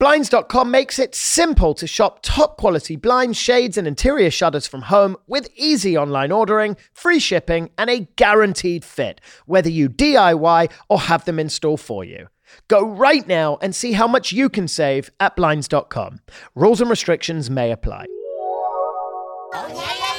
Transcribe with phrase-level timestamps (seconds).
[0.00, 5.14] Blinds.com makes it simple to shop top quality blinds, shades, and interior shutters from home
[5.26, 11.26] with easy online ordering, free shipping, and a guaranteed fit, whether you DIY or have
[11.26, 12.28] them installed for you.
[12.68, 16.20] Go right now and see how much you can save at Blinds.com.
[16.54, 18.06] Rules and restrictions may apply.
[19.52, 20.09] Oh,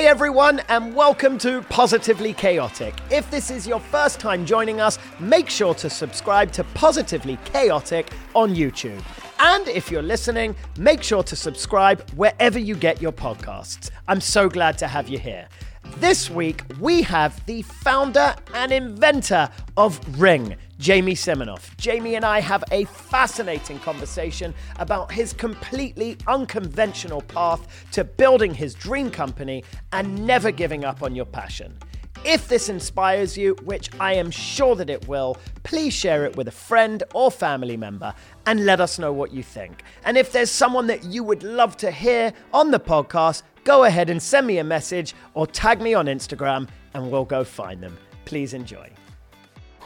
[0.00, 2.94] Hey everyone, and welcome to Positively Chaotic.
[3.10, 8.10] If this is your first time joining us, make sure to subscribe to Positively Chaotic
[8.34, 9.02] on YouTube.
[9.40, 13.90] And if you're listening, make sure to subscribe wherever you get your podcasts.
[14.08, 15.46] I'm so glad to have you here.
[15.98, 21.76] This week, we have the founder and inventor of Ring, Jamie Siminoff.
[21.76, 28.72] Jamie and I have a fascinating conversation about his completely unconventional path to building his
[28.72, 29.62] dream company
[29.92, 31.76] and never giving up on your passion.
[32.24, 36.48] If this inspires you, which I am sure that it will, please share it with
[36.48, 38.14] a friend or family member
[38.46, 39.82] and let us know what you think.
[40.04, 44.08] And if there's someone that you would love to hear on the podcast, go ahead
[44.08, 47.98] and send me a message or tag me on Instagram and we'll go find them.
[48.24, 48.90] Please enjoy.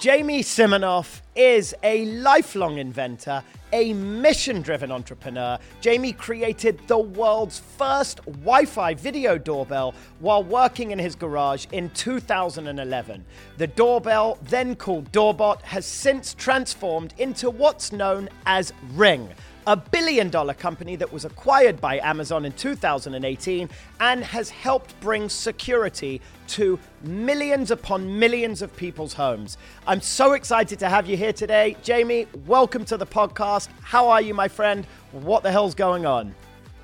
[0.01, 3.43] Jamie Siminoff is a lifelong inventor,
[3.73, 5.59] a mission driven entrepreneur.
[5.81, 11.89] Jamie created the world's first Wi Fi video doorbell while working in his garage in
[11.91, 13.25] 2011.
[13.57, 19.31] The doorbell, then called Doorbot, has since transformed into what's known as Ring
[19.67, 23.69] a billion dollar company that was acquired by Amazon in 2018
[24.01, 29.57] and has helped bring security to millions upon millions of people's homes.
[29.87, 31.77] I'm so excited to have you here today.
[31.83, 33.69] Jamie, welcome to the podcast.
[33.81, 34.87] How are you, my friend?
[35.13, 36.35] What the hell's going on?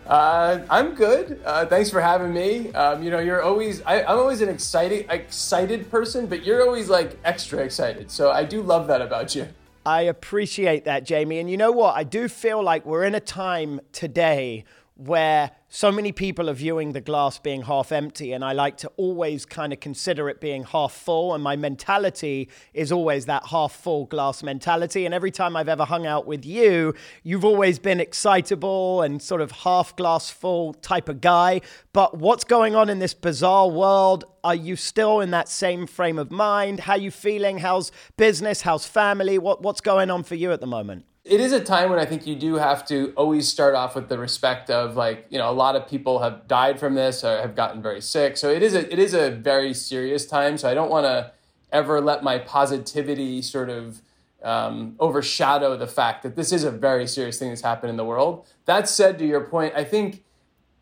[0.07, 1.41] Uh, I'm good.
[1.45, 2.73] Uh, thanks for having me.
[2.73, 6.89] Um, you know, you're always I, am always an excited excited person, but you're always
[6.89, 8.11] like extra excited.
[8.11, 9.47] So I do love that about you.
[9.85, 11.39] I appreciate that, Jamie.
[11.39, 11.97] And you know what?
[11.97, 14.65] I do feel like we're in a time today
[14.97, 18.89] where so many people are viewing the glass being half empty, and I like to
[18.97, 21.33] always kind of consider it being half full.
[21.33, 25.07] And my mentality is always that half full glass mentality.
[25.07, 26.93] And every time I've ever hung out with you,
[27.23, 31.61] you've always been excitable and sort of half glass full type of guy.
[31.93, 34.25] But what's going on in this bizarre world?
[34.43, 36.81] Are you still in that same frame of mind?
[36.81, 37.59] How you feeling?
[37.59, 38.63] How's business?
[38.63, 39.39] How's family?
[39.39, 41.05] What, what's going on for you at the moment?
[41.31, 44.09] It is a time when I think you do have to always start off with
[44.09, 47.41] the respect of like you know a lot of people have died from this or
[47.41, 48.37] have gotten very sick.
[48.37, 50.59] So it is a it is a very serious time.
[50.59, 51.31] So I don't want to
[51.71, 54.03] ever let my positivity sort of
[54.43, 58.05] um, overshadow the fact that this is a very serious thing that's happened in the
[58.05, 58.49] world.
[58.65, 60.25] That said, to your point, I think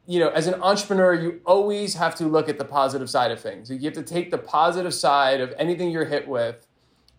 [0.06, 3.38] you know as an entrepreneur you always have to look at the positive side of
[3.38, 3.70] things.
[3.70, 6.66] You have to take the positive side of anything you're hit with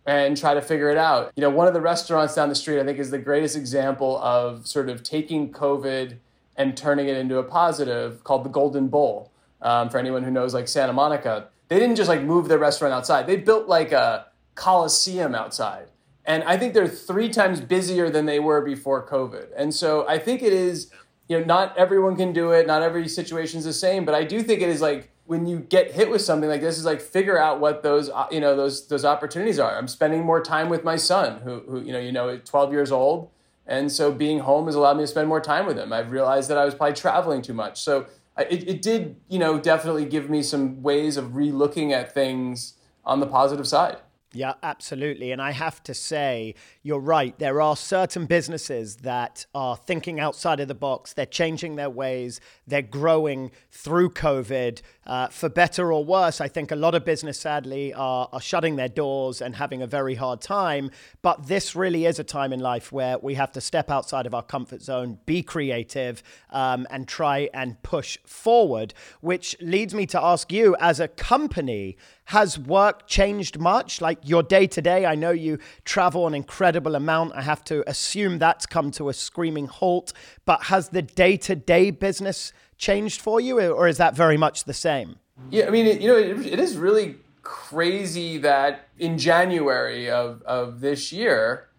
[0.06, 1.32] and try to figure it out.
[1.36, 4.18] You know, one of the restaurants down the street, I think, is the greatest example
[4.18, 6.16] of sort of taking COVID
[6.56, 9.32] and turning it into a positive called the Golden Bull.
[9.62, 12.94] Um, for anyone who knows like Santa Monica, they didn't just like move their restaurant
[12.94, 15.86] outside, they built like a coliseum outside.
[16.24, 19.48] And I think they're three times busier than they were before COVID.
[19.56, 20.90] And so I think it is,
[21.28, 24.24] you know, not everyone can do it, not every situation is the same, but I
[24.24, 27.00] do think it is like when you get hit with something like this is like
[27.00, 29.78] figure out what those uh, you know those those opportunities are.
[29.78, 32.90] I'm spending more time with my son who who you know you know 12 years
[32.90, 33.30] old.
[33.64, 35.92] And so being home has allowed me to spend more time with him.
[35.92, 37.80] I've realized that i was probably traveling too much.
[37.80, 42.74] So it, it did you know definitely give me some ways of relooking at things
[43.04, 43.98] on the positive side
[44.32, 45.32] yeah, absolutely.
[45.32, 46.54] And I have to say,
[46.84, 47.36] you're right.
[47.40, 51.12] There are certain businesses that are thinking outside of the box.
[51.12, 52.40] They're changing their ways.
[52.64, 54.82] They're growing through COVID.
[55.04, 58.76] Uh, for better or worse, I think a lot of business, sadly, are, are shutting
[58.76, 60.92] their doors and having a very hard time.
[61.22, 64.34] But this really is a time in life where we have to step outside of
[64.34, 68.94] our comfort zone, be creative, um, and try and push forward.
[69.20, 71.96] Which leads me to ask you, as a company,
[72.30, 74.00] has work changed much?
[74.00, 77.34] Like your day to day, I know you travel an incredible amount.
[77.34, 80.12] I have to assume that's come to a screaming halt.
[80.44, 84.62] But has the day to day business changed for you, or is that very much
[84.62, 85.16] the same?
[85.50, 90.80] Yeah, I mean, you know, it, it is really crazy that in January of, of
[90.80, 91.69] this year,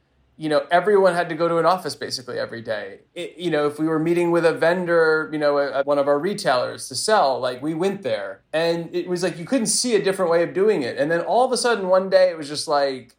[0.41, 3.01] you know, everyone had to go to an office basically every day.
[3.13, 6.07] It, you know, if we were meeting with a vendor, you know, at one of
[6.07, 9.93] our retailers to sell, like we went there and it was like you couldn't see
[9.93, 10.97] a different way of doing it.
[10.97, 13.15] And then all of a sudden one day it was just like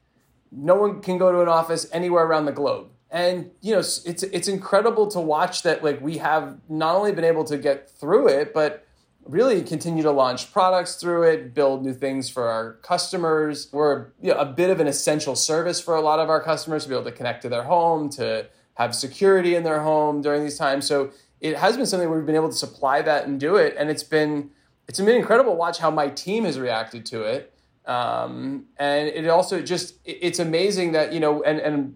[0.50, 2.88] no one can go to an office anywhere around the globe.
[3.08, 7.24] And you know, it's it's incredible to watch that like we have not only been
[7.24, 8.84] able to get through it, but
[9.26, 13.68] really continue to launch products through it, build new things for our customers.
[13.72, 16.84] We're you know, a bit of an essential service for a lot of our customers
[16.84, 20.42] to be able to connect to their home, to have security in their home during
[20.42, 20.86] these times.
[20.86, 23.90] So it has been something we've been able to supply that and do it, and
[23.90, 24.50] it's been
[24.88, 27.54] it's been incredible watch how my team has reacted to it.
[27.86, 31.94] Um, and it also just it's amazing that you know, and and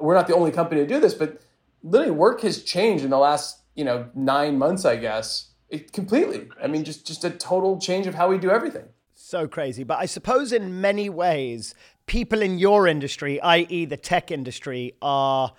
[0.00, 1.40] we're not the only company to do this, but
[1.82, 6.48] literally work has changed in the last you know nine months, I guess it, completely.
[6.62, 8.88] I mean, just just a total change of how we do everything.
[9.14, 9.84] So crazy.
[9.84, 11.74] But I suppose in many ways,
[12.06, 15.52] people in your industry, i.e., the tech industry, are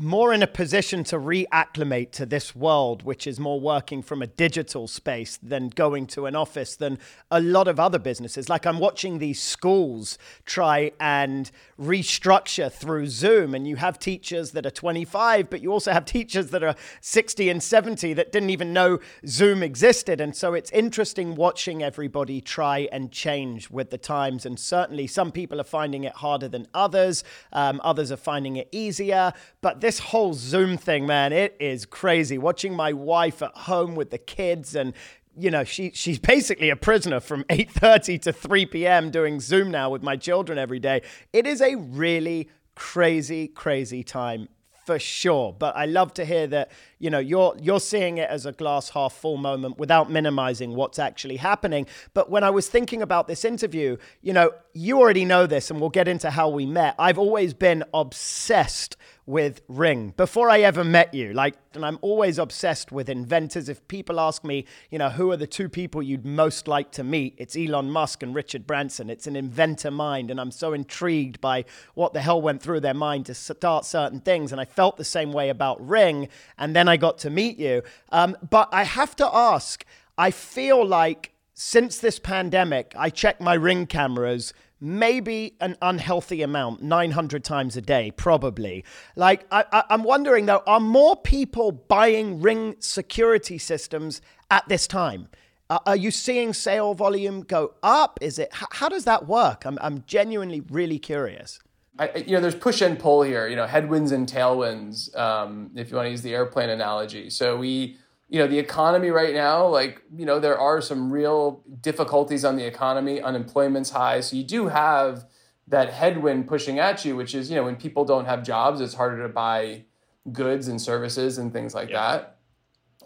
[0.00, 4.26] more in a position to reacclimate to this world, which is more working from a
[4.26, 6.98] digital space than going to an office than
[7.30, 8.48] a lot of other businesses.
[8.48, 11.50] Like I'm watching these schools try and
[11.80, 16.50] restructure through Zoom, and you have teachers that are 25, but you also have teachers
[16.50, 20.20] that are 60 and 70 that didn't even know Zoom existed.
[20.20, 24.46] And so it's interesting watching everybody try and change with the times.
[24.46, 28.68] And certainly some people are finding it harder than others, um, others are finding it
[28.70, 29.32] easier.
[29.60, 32.36] But this whole Zoom thing, man, it is crazy.
[32.36, 34.92] Watching my wife at home with the kids and
[35.40, 39.10] you know she she's basically a prisoner from 8:30 to 3 p.m.
[39.10, 41.00] doing Zoom now with my children every day.
[41.32, 44.48] It is a really crazy crazy time
[44.88, 45.52] for sure.
[45.52, 48.88] But I love to hear that you know you're you're seeing it as a glass
[48.88, 51.86] half full moment without minimizing what's actually happening.
[52.14, 55.78] But when I was thinking about this interview, you know, you already know this, and
[55.78, 56.94] we'll get into how we met.
[56.98, 58.96] I've always been obsessed
[59.28, 61.34] with Ring before I ever met you.
[61.34, 63.68] Like, and I'm always obsessed with inventors.
[63.68, 67.04] If people ask me, you know, who are the two people you'd most like to
[67.04, 69.10] meet, it's Elon Musk and Richard Branson.
[69.10, 72.94] It's an inventor mind, and I'm so intrigued by what the hell went through their
[72.94, 74.50] mind to start certain things.
[74.50, 77.82] And I felt the same way about Ring, and then I got to meet you.
[78.10, 79.84] Um, but I have to ask,
[80.16, 86.82] I feel like since this pandemic, I check my Ring cameras maybe an unhealthy amount
[86.82, 88.84] 900 times a day probably.
[89.16, 94.20] Like I, am wondering though are more people buying ring security systems
[94.50, 95.28] at this time?
[95.70, 98.18] Uh, are you seeing sale volume go up?
[98.22, 99.64] Is it how does that work?
[99.64, 101.60] I'm, I'm genuinely really curious.
[101.98, 105.90] I, you know there's push and pull here you know headwinds and tailwinds um, if
[105.90, 107.28] you want to use the airplane analogy.
[107.30, 107.98] So we
[108.28, 112.56] you know the economy right now like you know there are some real difficulties on
[112.56, 113.20] the economy.
[113.20, 114.20] Unemployment's high.
[114.20, 115.26] So you do have
[115.66, 118.94] that headwind pushing at you which is you know when people don't have jobs it's
[118.94, 119.84] harder to buy
[120.32, 122.10] goods and services and things like yeah.
[122.10, 122.34] that.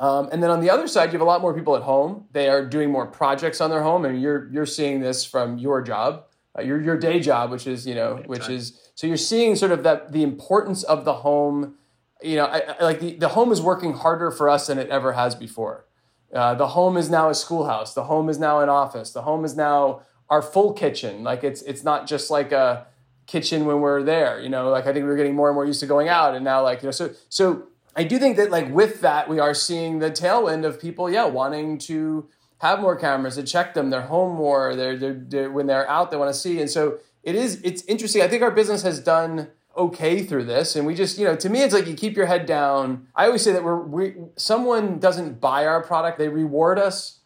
[0.00, 2.26] Um, and then on the other side you have a lot more people at home.
[2.32, 5.82] They are doing more projects on their home and you're you're seeing this from your
[5.82, 6.24] job
[6.58, 9.70] uh, your your day job which is you know which is so you're seeing sort
[9.70, 11.76] of that the importance of the home
[12.24, 14.88] you know, I, I, like the, the home is working harder for us than it
[14.88, 15.86] ever has before.
[16.32, 17.94] Uh, the home is now a schoolhouse.
[17.94, 19.10] The home is now an office.
[19.12, 21.22] The home is now our full kitchen.
[21.22, 22.86] Like it's it's not just like a
[23.26, 24.40] kitchen when we're there.
[24.40, 26.44] You know, like I think we're getting more and more used to going out, and
[26.44, 29.54] now like you know, so so I do think that like with that we are
[29.54, 32.28] seeing the tailwind of people, yeah, wanting to
[32.58, 33.90] have more cameras to check them.
[33.90, 34.74] They're home more.
[34.74, 37.60] They're, they're, they're when they're out, they want to see, and so it is.
[37.62, 38.22] It's interesting.
[38.22, 40.76] I think our business has done okay through this.
[40.76, 43.08] And we just you know to me it's like you keep your head down.
[43.14, 46.18] I always say that we're we someone doesn't buy our product.
[46.18, 47.20] They reward us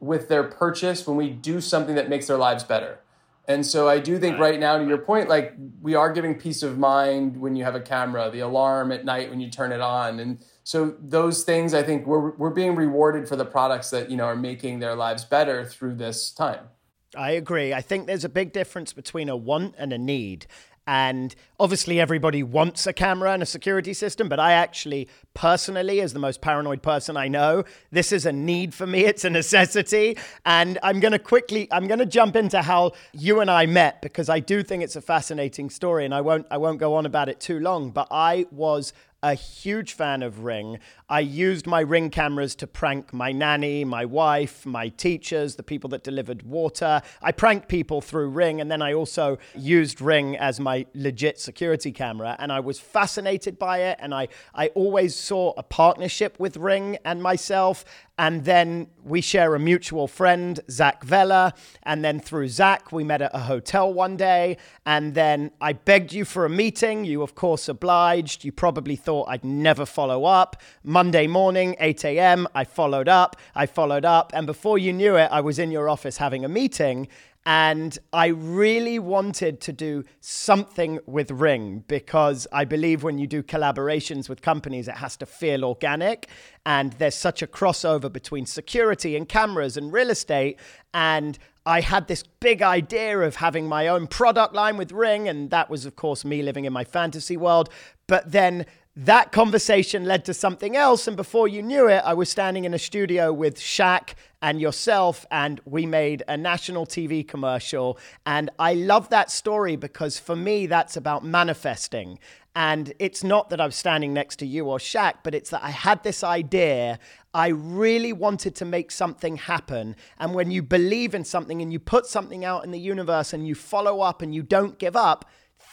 [0.00, 3.00] with their purchase when we do something that makes their lives better.
[3.46, 4.60] And so i do think right.
[4.60, 7.80] now to your point like we are giving peace of mind when you have a
[7.80, 10.20] camera the alarm at night when you turn it on.
[10.20, 14.16] And so those things i think we're, we're being rewarded for the products that you
[14.16, 16.68] know are making their lives better through this time.
[17.16, 17.72] I agree.
[17.72, 20.46] I think there's a big difference between a want and a need.
[20.88, 26.14] And obviously, everybody wants a camera and a security system, but I actually, personally, as
[26.14, 29.04] the most paranoid person I know, this is a need for me.
[29.08, 30.16] It's a necessity.
[30.46, 34.00] And I'm going to quickly, I'm going to jump into how you and I met
[34.00, 37.04] because I do think it's a fascinating story and I won't, I won't go on
[37.04, 37.90] about it too long.
[37.90, 40.78] But I was a huge fan of Ring.
[41.08, 45.90] I used my Ring cameras to prank my nanny, my wife, my teachers, the people
[45.90, 47.02] that delivered water.
[47.20, 51.90] I pranked people through Ring, and then I also used Ring as my legit security
[51.90, 52.36] camera.
[52.38, 56.98] And I was fascinated by it, and I, I always saw a partnership with Ring
[57.04, 57.84] and myself.
[58.20, 61.54] And then we share a mutual friend, Zach Vella.
[61.84, 64.56] And then through Zach, we met at a hotel one day.
[64.84, 67.04] And then I begged you for a meeting.
[67.04, 68.44] You, of course, obliged.
[68.44, 70.60] You probably thought I'd never follow up.
[70.84, 73.36] Monday morning, 8 a.m., I followed up.
[73.54, 74.32] I followed up.
[74.34, 77.08] And before you knew it, I was in your office having a meeting.
[77.46, 83.42] And I really wanted to do something with Ring because I believe when you do
[83.42, 86.28] collaborations with companies, it has to feel organic.
[86.66, 90.58] And there's such a crossover between security and cameras and real estate.
[90.92, 95.26] And I had this big idea of having my own product line with Ring.
[95.30, 97.70] And that was, of course, me living in my fantasy world.
[98.06, 98.66] But then
[98.98, 101.06] that conversation led to something else.
[101.06, 105.24] And before you knew it, I was standing in a studio with Shaq and yourself,
[105.30, 107.96] and we made a national TV commercial.
[108.26, 112.18] And I love that story because for me, that's about manifesting.
[112.56, 115.70] And it's not that I'm standing next to you or Shaq, but it's that I
[115.70, 116.98] had this idea.
[117.32, 119.94] I really wanted to make something happen.
[120.18, 123.46] And when you believe in something and you put something out in the universe and
[123.46, 125.24] you follow up and you don't give up,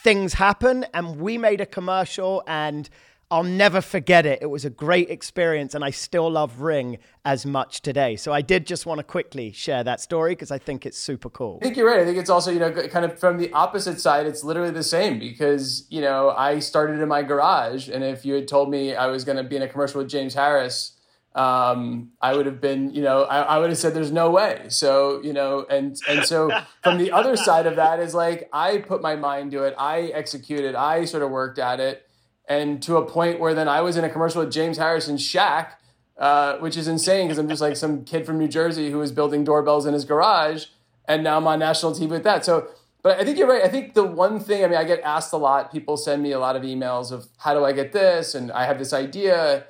[0.04, 0.86] things happen.
[0.94, 2.88] And we made a commercial and
[3.32, 4.40] I'll never forget it.
[4.42, 8.16] It was a great experience, and I still love Ring as much today.
[8.18, 11.30] So I did just want to quickly share that story because I think it's super
[11.30, 11.58] cool.
[11.62, 12.00] I think you're right.
[12.00, 14.84] I think it's also, you know, kind of from the opposite side, it's literally the
[14.84, 18.96] same because, you know, I started in my garage, and if you had told me
[18.96, 20.92] I was going to be in a commercial with James Harris,
[21.34, 24.66] um, I would have been, you know, I, I would have said there's no way.
[24.70, 26.50] So, you know, and and so
[26.84, 30.04] from the other side of that is like I put my mind to it, I
[30.14, 32.06] executed, I sort of worked at it
[32.48, 35.72] and to a point where then I was in a commercial with James Harrison Shaq,
[36.18, 39.12] uh, which is insane because I'm just like some kid from New Jersey who was
[39.12, 40.66] building doorbells in his garage,
[41.08, 42.46] and now I'm on national TV with that.
[42.46, 42.68] So,
[43.02, 43.64] but I think you're right.
[43.64, 45.72] I think the one thing, I mean, I get asked a lot.
[45.72, 48.66] People send me a lot of emails of how do I get this, and I
[48.66, 49.66] have this idea.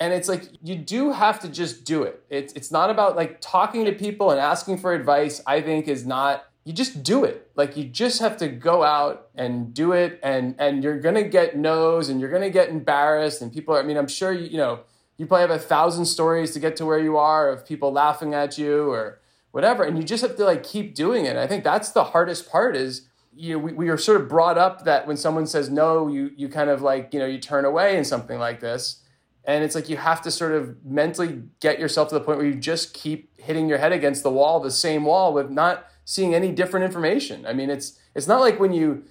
[0.00, 2.22] And it's like you do have to just do it.
[2.30, 5.42] It's it's not about like talking to people and asking for advice.
[5.46, 7.50] I think is not you just do it.
[7.56, 11.24] Like you just have to go out and do it and and you're going to
[11.24, 14.32] get no's and you're going to get embarrassed and people are, I mean, I'm sure
[14.32, 14.80] you, you know,
[15.16, 18.34] you probably have a thousand stories to get to where you are of people laughing
[18.34, 19.18] at you or
[19.50, 21.30] whatever and you just have to like keep doing it.
[21.30, 24.28] And I think that's the hardest part is you know, we, we are sort of
[24.28, 27.38] brought up that when someone says no, you you kind of like, you know, you
[27.38, 29.02] turn away in something like this.
[29.44, 32.46] And it's like you have to sort of mentally get yourself to the point where
[32.46, 36.34] you just keep hitting your head against the wall, the same wall with not seeing
[36.34, 37.44] any different information.
[37.44, 39.04] I mean, it's it's not like when you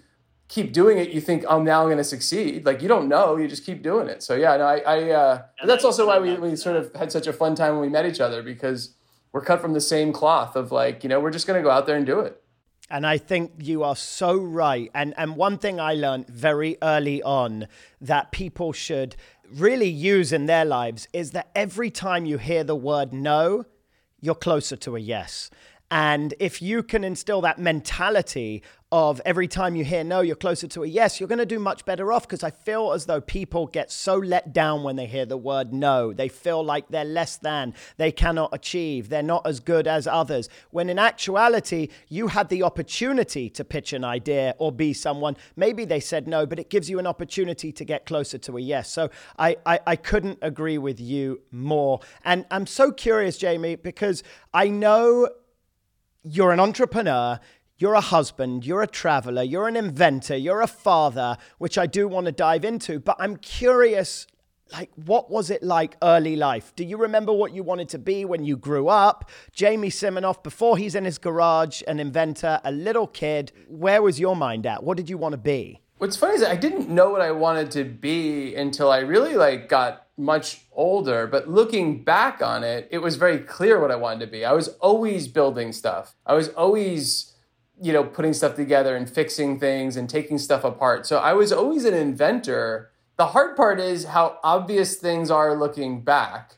[0.48, 3.08] keep doing it, you think, "Oh, now I'm now going to succeed." Like you don't
[3.08, 4.24] know, you just keep doing it.
[4.24, 7.28] So yeah, no, I, I uh, that's also why we we sort of had such
[7.28, 8.96] a fun time when we met each other because
[9.32, 11.70] we're cut from the same cloth of like, you know, we're just going to go
[11.70, 12.42] out there and do it.
[12.90, 14.90] And I think you are so right.
[14.96, 17.68] And and one thing I learned very early on
[18.02, 19.16] that people should
[19.48, 23.66] really use in their lives is that every time you hear the word no,
[24.20, 25.52] you're closer to a yes.
[25.90, 30.68] And if you can instill that mentality of every time you hear no, you're closer
[30.68, 33.20] to a yes, you're going to do much better off because I feel as though
[33.20, 36.14] people get so let down when they hear the word no.
[36.14, 40.48] They feel like they're less than, they cannot achieve, they're not as good as others.
[40.72, 45.36] When in actuality, you had the opportunity to pitch an idea or be someone.
[45.56, 48.62] Maybe they said no, but it gives you an opportunity to get closer to a
[48.62, 48.90] yes.
[48.90, 52.00] So I, I, I couldn't agree with you more.
[52.24, 55.30] And I'm so curious, Jamie, because I know
[56.30, 57.40] you're an entrepreneur,
[57.78, 62.08] you're a husband, you're a traveler, you're an inventor, you're a father, which I do
[62.08, 64.28] want to dive into, but I'm curious
[64.74, 66.74] like what was it like early life?
[66.76, 69.30] Do you remember what you wanted to be when you grew up?
[69.54, 74.36] Jamie siminoff before he's in his garage an inventor a little kid where was your
[74.36, 74.84] mind at?
[74.84, 75.80] What did you want to be?
[76.00, 79.68] What's funny is i didn't know what i wanted to be until i really like
[79.68, 84.26] got much older, but looking back on it, it was very clear what I wanted
[84.26, 84.44] to be.
[84.44, 86.16] I was always building stuff.
[86.26, 87.36] I was always,
[87.80, 91.06] you know, putting stuff together and fixing things and taking stuff apart.
[91.06, 92.90] So I was always an inventor.
[93.18, 96.58] The hard part is how obvious things are looking back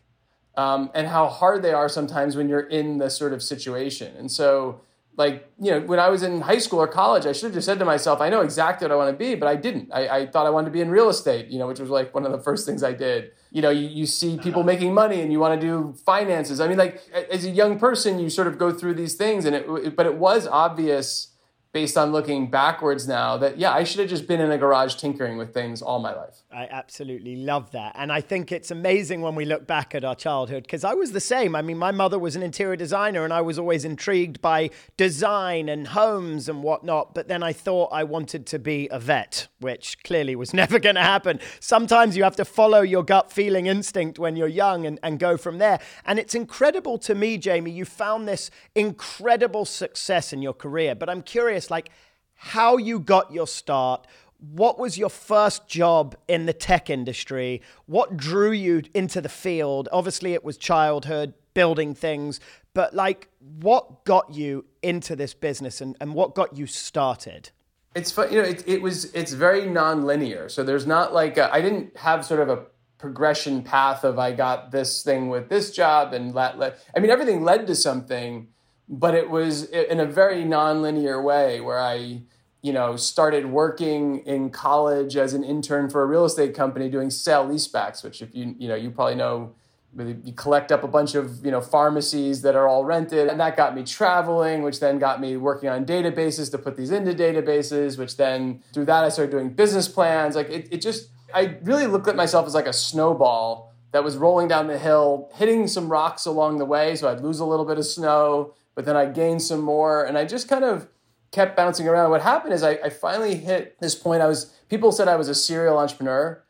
[0.56, 4.16] um, and how hard they are sometimes when you're in the sort of situation.
[4.16, 4.82] And so,
[5.18, 7.66] like, you know, when I was in high school or college, I should have just
[7.66, 9.90] said to myself, I know exactly what I want to be, but I didn't.
[9.94, 12.14] I, I thought I wanted to be in real estate, you know, which was like
[12.14, 14.44] one of the first things I did you know you, you see uh-huh.
[14.44, 16.60] people making money and you want to do finances.
[16.60, 17.02] I mean like
[17.32, 20.16] as a young person you sort of go through these things and it but it
[20.16, 21.36] was obvious
[21.72, 24.96] based on looking backwards now that yeah i should have just been in a garage
[24.96, 26.42] tinkering with things all my life.
[26.52, 27.96] I absolutely love that.
[27.96, 31.12] And i think it's amazing when we look back at our childhood because i was
[31.12, 31.56] the same.
[31.56, 35.70] I mean my mother was an interior designer and i was always intrigued by design
[35.70, 37.14] and homes and whatnot.
[37.14, 40.96] But then i thought i wanted to be a vet which clearly was never going
[40.96, 41.40] to happen.
[41.60, 45.38] Sometimes you have to follow your gut feeling instinct when you're young and, and go
[45.38, 45.80] from there.
[46.06, 50.96] And it's incredible to me jamie you found this incredible success in your career.
[50.96, 51.90] But i'm curious like
[52.36, 54.08] how you got your start.
[54.40, 57.62] What was your first job in the tech industry?
[57.88, 59.90] What drew you into the field?
[59.92, 62.40] Obviously, it was childhood, building things.
[62.74, 63.28] But like,
[63.60, 67.50] what got you into this business and, and what got you started?
[67.96, 70.48] It's fun, you know, it, it was, it's very non-linear.
[70.48, 72.64] So there's not like, uh, I didn't have sort of a
[72.98, 77.12] progression path of I got this thing with this job and that led, I mean,
[77.12, 78.48] everything led to something,
[78.90, 82.24] but it was in a very non-linear way where I,
[82.64, 87.12] you know, started working in college as an intern for a real estate company doing
[87.12, 89.54] sale leasebacks, which if you, you know, you probably know
[89.96, 93.58] you collect up a bunch of you know pharmacies that are all rented and that
[93.58, 97.98] got me traveling which then got me working on databases to put these into databases
[97.98, 100.36] which then through that i started doing business plans.
[100.36, 104.16] Like it, it just i really looked at myself as like a snowball that was
[104.16, 107.66] rolling down the hill hitting some rocks along the way so i'd lose a little
[107.66, 110.88] bit of snow but then I gained some more and i just kind of
[111.32, 114.92] kept bouncing around what happened is I, I finally hit this point i was people
[114.92, 116.42] said i was a serial entrepreneur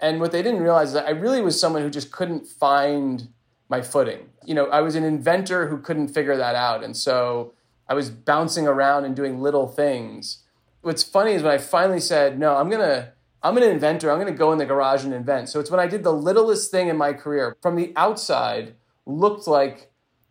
[0.00, 3.28] and what they didn't realize is I really was someone who just couldn't find
[3.68, 4.28] my footing.
[4.44, 6.84] You know, I was an inventor who couldn't figure that out.
[6.84, 7.52] And so
[7.88, 10.44] I was bouncing around and doing little things.
[10.82, 14.10] What's funny is when I finally said, no, I'm going to, I'm an inventor.
[14.10, 15.48] I'm going to go in the garage and invent.
[15.48, 19.48] So it's when I did the littlest thing in my career from the outside looked
[19.48, 19.87] like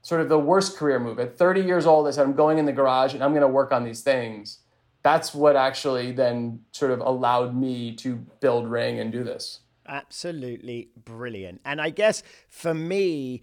[0.08, 1.20] sort of the worst career move.
[1.20, 3.48] At 30 years old, I said, I'm going in the garage and I'm going to
[3.48, 4.60] work on these things
[5.08, 9.62] that's what actually then sort of allowed me to build Ring and do this.
[9.88, 11.62] Absolutely brilliant.
[11.64, 13.42] And I guess for me,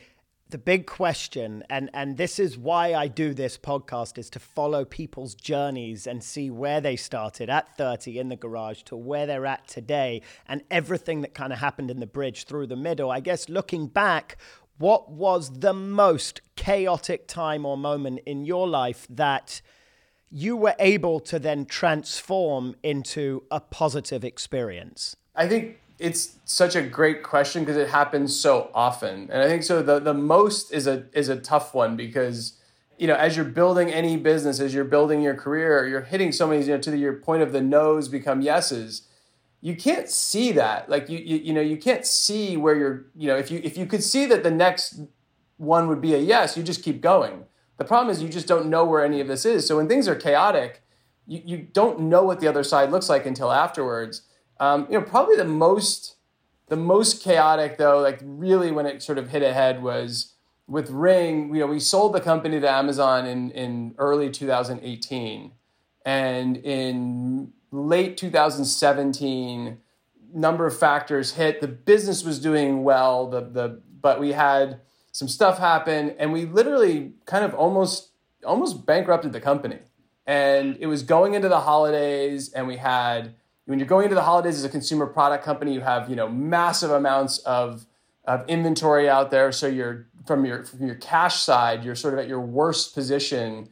[0.50, 4.84] the big question and and this is why I do this podcast is to follow
[4.84, 9.46] people's journeys and see where they started at 30 in the garage to where they're
[9.46, 13.10] at today and everything that kind of happened in the bridge through the middle.
[13.10, 14.36] I guess looking back,
[14.78, 19.60] what was the most chaotic time or moment in your life that
[20.30, 25.14] you were able to then transform into a positive experience?
[25.36, 29.30] I think it's such a great question because it happens so often.
[29.30, 32.58] And I think so the, the most is a is a tough one because
[32.98, 36.46] you know, as you're building any business, as you're building your career, you're hitting so
[36.46, 39.02] many, you know, to the, your point of the no's become yeses.
[39.64, 40.90] You can't see that.
[40.90, 43.78] Like you, you, you know, you can't see where you're, you know, if you if
[43.78, 45.00] you could see that the next
[45.56, 47.46] one would be a yes, you just keep going.
[47.78, 49.66] The problem is you just don't know where any of this is.
[49.66, 50.82] So when things are chaotic,
[51.26, 54.20] you, you don't know what the other side looks like until afterwards.
[54.60, 56.16] Um, you know, probably the most
[56.68, 60.34] the most chaotic though, like really when it sort of hit ahead was
[60.66, 61.54] with Ring.
[61.54, 65.52] You know, we sold the company to Amazon in in early 2018,
[66.04, 69.78] and in late 2017,
[70.32, 71.60] number of factors hit.
[71.60, 73.28] The business was doing well.
[73.28, 74.80] The the but we had
[75.12, 78.10] some stuff happen and we literally kind of almost
[78.44, 79.78] almost bankrupted the company
[80.26, 83.34] and it was going into the holidays and we had
[83.66, 86.28] when you're going into the holidays as a consumer product company you have you know
[86.28, 87.86] massive amounts of
[88.24, 92.18] of inventory out there so you're from your from your cash side you're sort of
[92.18, 93.68] at your worst position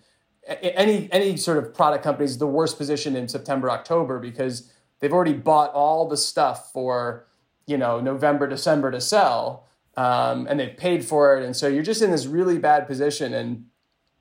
[0.47, 5.13] any any sort of product company is the worst position in September October because they've
[5.13, 7.27] already bought all the stuff for
[7.67, 11.83] you know November December to sell um, and they've paid for it, and so you're
[11.83, 13.35] just in this really bad position.
[13.35, 13.67] And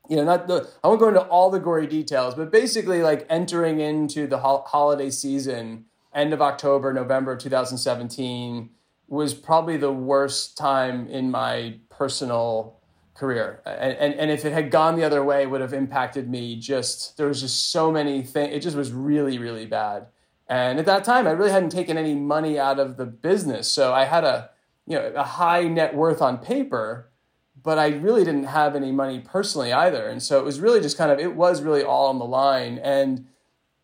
[0.10, 3.26] you know, not the I won't go into all the gory details, but basically, like
[3.30, 8.70] entering into the ho- holiday season, end of October, November 2017
[9.08, 12.81] was probably the worst time in my personal
[13.22, 13.62] career.
[13.66, 16.58] And, and, and if it had gone the other way, it would have impacted me
[16.58, 18.54] just, there was just so many things.
[18.54, 20.08] It just was really, really bad.
[20.48, 23.72] And at that time, I really hadn't taken any money out of the business.
[23.72, 24.50] So I had a,
[24.88, 27.10] you know a high net worth on paper
[27.64, 30.98] but i really didn't have any money personally either and so it was really just
[30.98, 33.26] kind of it was really all on the line and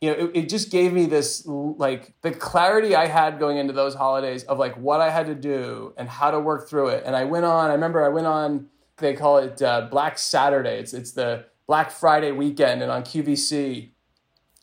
[0.02, 3.74] you know it, it just gave me this like the clarity i had going into
[3.74, 7.04] those holidays of like what i had to do and how to work through it
[7.06, 10.80] and i went on i remember i went on they call it uh, black saturday
[10.80, 13.90] it's, it's the black friday weekend and on qvc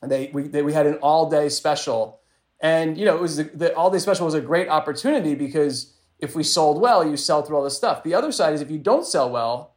[0.03, 2.21] they we, they, we had an all day special
[2.61, 5.95] and you know it was the, the all day special was a great opportunity because
[6.19, 8.03] if we sold well, you sell through all this stuff.
[8.03, 9.75] The other side is if you don't sell well,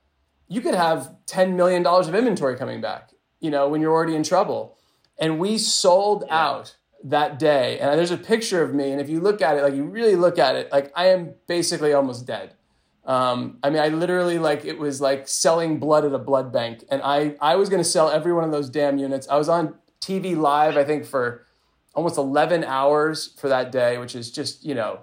[0.47, 4.23] you could have $10 million of inventory coming back, you know, when you're already in
[4.23, 4.77] trouble.
[5.19, 7.79] And we sold out that day.
[7.79, 8.91] And there's a picture of me.
[8.91, 11.33] And if you look at it, like you really look at it, like I am
[11.47, 12.53] basically almost dead.
[13.07, 16.83] Um, I mean, I literally like it was like selling blood at a blood bank.
[16.91, 19.27] And I, I was going to sell every one of those damn units.
[19.29, 21.45] I was on TV live, I think, for
[21.95, 24.99] almost 11 hours for that day, which is just, you know,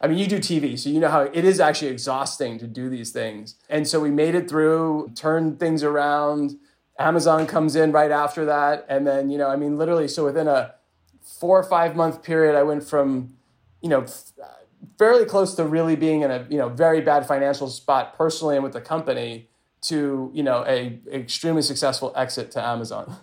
[0.00, 2.88] I mean, you do TV, so you know how it is actually exhausting to do
[2.88, 3.56] these things.
[3.68, 6.58] And so we made it through, turned things around.
[6.98, 8.86] Amazon comes in right after that.
[8.88, 10.74] And then, you know, I mean, literally, so within a
[11.22, 13.36] four or five month period, I went from,
[13.80, 14.06] you know,
[14.98, 18.64] fairly close to really being in a you know very bad financial spot personally and
[18.64, 19.48] with the company
[19.80, 23.16] to you know a extremely successful exit to Amazon.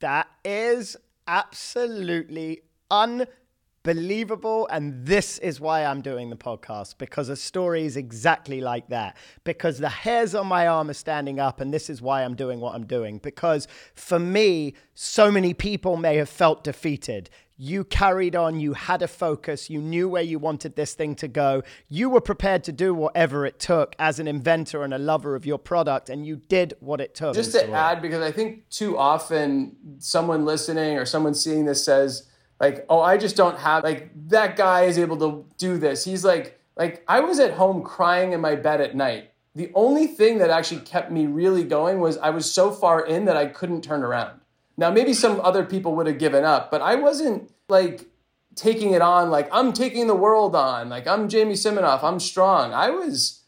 [0.00, 0.96] That is
[1.28, 4.66] absolutely unbelievable.
[4.70, 9.16] And this is why I'm doing the podcast because a story is exactly like that.
[9.44, 12.58] Because the hairs on my arm are standing up, and this is why I'm doing
[12.58, 13.18] what I'm doing.
[13.18, 17.30] Because for me, so many people may have felt defeated
[17.62, 21.28] you carried on, you had a focus, you knew where you wanted this thing to
[21.28, 25.36] go, you were prepared to do whatever it took as an inventor and a lover
[25.36, 27.36] of your product, and you did what it took.
[27.36, 32.28] Just to add, because I think too often someone listening or someone seeing this says,
[32.58, 36.04] like, oh, I just don't have, like, that guy is able to do this.
[36.04, 39.30] He's like, like, I was at home crying in my bed at night.
[39.54, 43.26] The only thing that actually kept me really going was I was so far in
[43.26, 44.40] that I couldn't turn around.
[44.76, 48.06] Now, maybe some other people would have given up, but I wasn't like
[48.54, 52.72] taking it on like I'm taking the world on, like I'm Jamie Siminoff, I'm strong.
[52.72, 53.42] I was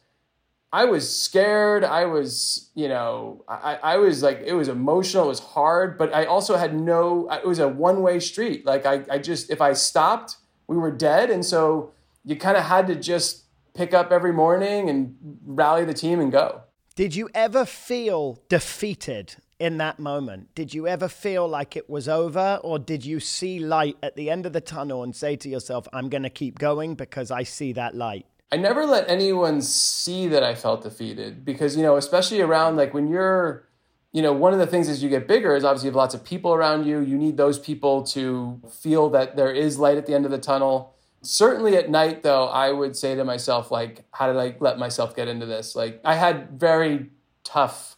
[0.75, 1.85] I was scared.
[1.85, 5.27] I was, you know, I, I was like, it was emotional.
[5.27, 8.67] It was hard, but I also had no, it was a one way street.
[8.67, 10.35] Like, I, I just, if I stopped,
[10.67, 11.31] we were dead.
[11.31, 11.93] And so
[12.25, 16.33] you kind of had to just pick up every morning and rally the team and
[16.33, 16.63] go.
[16.97, 20.55] Did you ever feel defeated in that moment?
[20.55, 24.29] Did you ever feel like it was over, or did you see light at the
[24.29, 27.45] end of the tunnel and say to yourself, I'm going to keep going because I
[27.45, 28.27] see that light?
[28.53, 32.93] I never let anyone see that I felt defeated because, you know, especially around like
[32.93, 33.67] when you're,
[34.13, 36.15] you know, one of the things as you get bigger is obviously you have lots
[36.15, 37.01] of people around you.
[37.01, 40.39] You need those people to feel that there is light at the end of the
[40.39, 40.95] tunnel.
[41.23, 45.17] Certainly at night, though, I would say to myself, like, how did I let myself
[45.17, 45.75] get into this?
[45.75, 47.11] Like, I had very
[47.45, 47.97] tough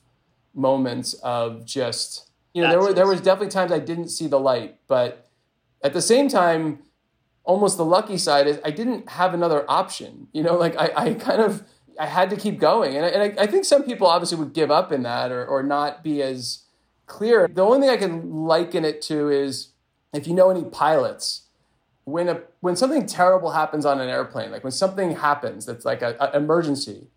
[0.56, 4.26] moments of just you know That's there were there was definitely times I didn't see
[4.26, 5.28] the light, but
[5.82, 6.80] at the same time,
[7.44, 10.28] almost the lucky side is I didn't have another option.
[10.32, 11.64] You know, like I, I kind of
[12.00, 14.52] I had to keep going, and I, and I, I think some people obviously would
[14.52, 16.64] give up in that or or not be as
[17.06, 17.46] clear.
[17.46, 19.68] The only thing I can liken it to is
[20.12, 21.42] if you know any pilots
[22.06, 26.02] when a when something terrible happens on an airplane, like when something happens that's like
[26.02, 27.08] an emergency,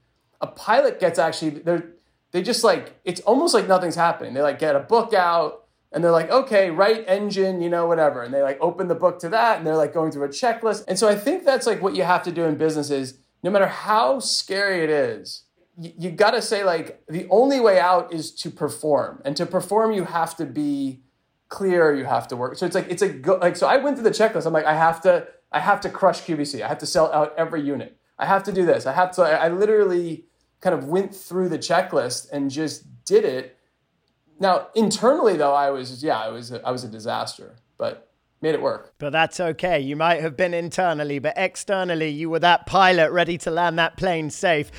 [0.42, 1.92] a pilot gets actually they're
[2.32, 4.34] they just like it's almost like nothing's happening.
[4.34, 8.22] They like get a book out and they're like, okay, right engine, you know, whatever.
[8.22, 10.86] And they like open the book to that and they're like going through a checklist.
[10.88, 13.50] And so I think that's like what you have to do in business is no
[13.50, 15.46] matter how scary it is,
[15.78, 19.22] you, you got to say like the only way out is to perform.
[19.26, 21.02] And to perform, you have to be
[21.48, 22.58] clear, you have to work.
[22.58, 24.46] So it's like, it's a go, like, so I went through the checklist.
[24.46, 26.62] I'm like, I have to, I have to crush QVC.
[26.62, 27.98] I have to sell out every unit.
[28.20, 28.86] I have to do this.
[28.86, 30.26] I have to, I, I literally,
[30.62, 33.58] kind of went through the checklist and just did it.
[34.40, 38.10] Now, internally though, I was yeah, I was a, I was a disaster, but
[38.42, 38.94] made it work.
[38.98, 39.80] But that's okay.
[39.80, 43.98] You might have been internally, but externally you were that pilot ready to land that
[43.98, 44.72] plane safe.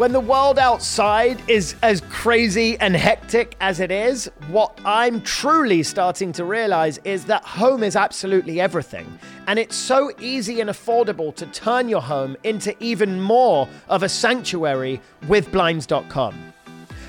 [0.00, 5.82] When the world outside is as crazy and hectic as it is, what I'm truly
[5.82, 9.18] starting to realize is that home is absolutely everything.
[9.46, 14.08] And it's so easy and affordable to turn your home into even more of a
[14.08, 16.54] sanctuary with Blinds.com.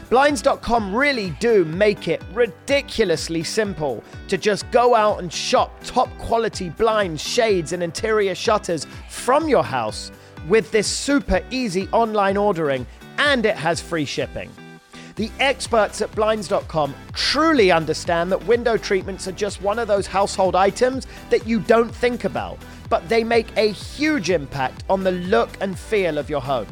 [0.09, 6.67] Blinds.com really do make it ridiculously simple to just go out and shop top quality
[6.67, 10.11] blinds, shades, and interior shutters from your house
[10.47, 12.85] with this super easy online ordering,
[13.17, 14.49] and it has free shipping.
[15.15, 20.55] The experts at Blinds.com truly understand that window treatments are just one of those household
[20.55, 22.57] items that you don't think about,
[22.89, 26.67] but they make a huge impact on the look and feel of your home.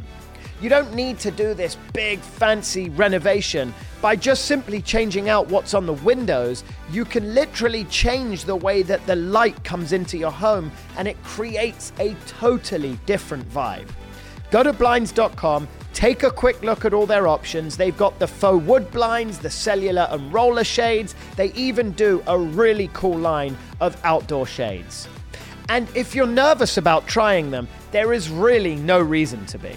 [0.61, 3.73] You don't need to do this big fancy renovation.
[4.01, 8.81] By just simply changing out what's on the windows, you can literally change the way
[8.83, 13.87] that the light comes into your home and it creates a totally different vibe.
[14.51, 17.77] Go to blinds.com, take a quick look at all their options.
[17.77, 21.15] They've got the faux wood blinds, the cellular and roller shades.
[21.37, 25.07] They even do a really cool line of outdoor shades.
[25.69, 29.75] And if you're nervous about trying them, there is really no reason to be.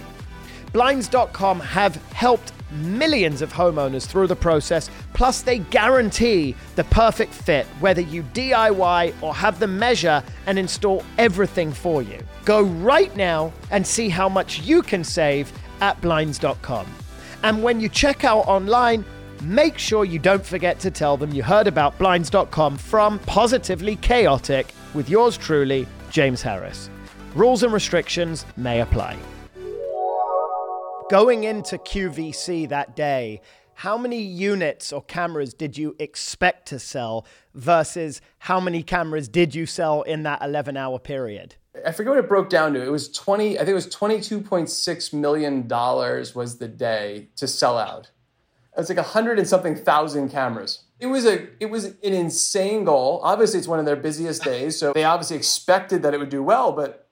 [0.72, 7.66] Blinds.com have helped millions of homeowners through the process, plus, they guarantee the perfect fit,
[7.80, 12.18] whether you DIY or have them measure and install everything for you.
[12.44, 16.86] Go right now and see how much you can save at Blinds.com.
[17.42, 19.04] And when you check out online,
[19.42, 24.72] make sure you don't forget to tell them you heard about Blinds.com from Positively Chaotic
[24.94, 26.88] with yours truly, James Harris.
[27.34, 29.18] Rules and restrictions may apply.
[31.10, 33.40] Going into QVC that day,
[33.74, 39.54] how many units or cameras did you expect to sell versus how many cameras did
[39.54, 41.56] you sell in that 11 hour period?
[41.86, 42.82] I forget what it broke down to.
[42.82, 48.10] It was 20, I think it was $22.6 million was the day to sell out.
[48.76, 50.84] It was like a hundred and something thousand cameras.
[50.98, 53.20] It was a it was an insane goal.
[53.22, 56.42] Obviously, it's one of their busiest days, so they obviously expected that it would do
[56.42, 56.72] well.
[56.72, 57.06] But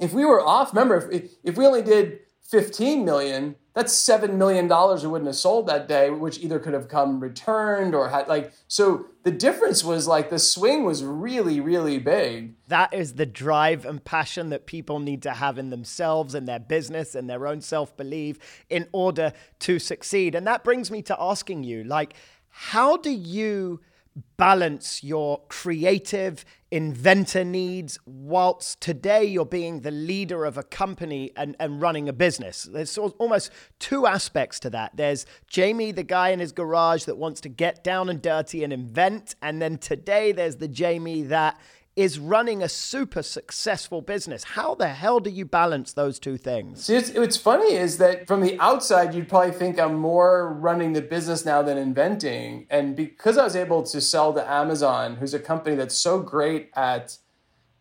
[0.00, 4.66] if we were off, remember, if if we only did 15 million, that's seven million
[4.66, 8.26] dollars we wouldn't have sold that day, which either could have come returned or had
[8.26, 12.54] like so the difference was like the swing was really, really big.
[12.68, 16.58] That is the drive and passion that people need to have in themselves and their
[16.58, 18.38] business and their own self-belief
[18.70, 20.34] in order to succeed.
[20.34, 22.14] And that brings me to asking you, like,
[22.48, 23.80] how do you
[24.36, 31.56] balance your creative inventor needs whilst today you're being the leader of a company and,
[31.58, 32.64] and running a business.
[32.64, 34.96] There's almost two aspects to that.
[34.96, 38.72] There's jamie the guy in his garage that wants to get down and dirty and
[38.72, 39.34] invent.
[39.40, 41.58] And then today there's the jamie that
[41.98, 44.44] is running a super successful business.
[44.44, 46.84] How the hell do you balance those two things?
[46.84, 50.92] See, it's, what's funny is that from the outside, you'd probably think I'm more running
[50.92, 52.68] the business now than inventing.
[52.70, 56.70] And because I was able to sell to Amazon, who's a company that's so great
[56.76, 57.18] at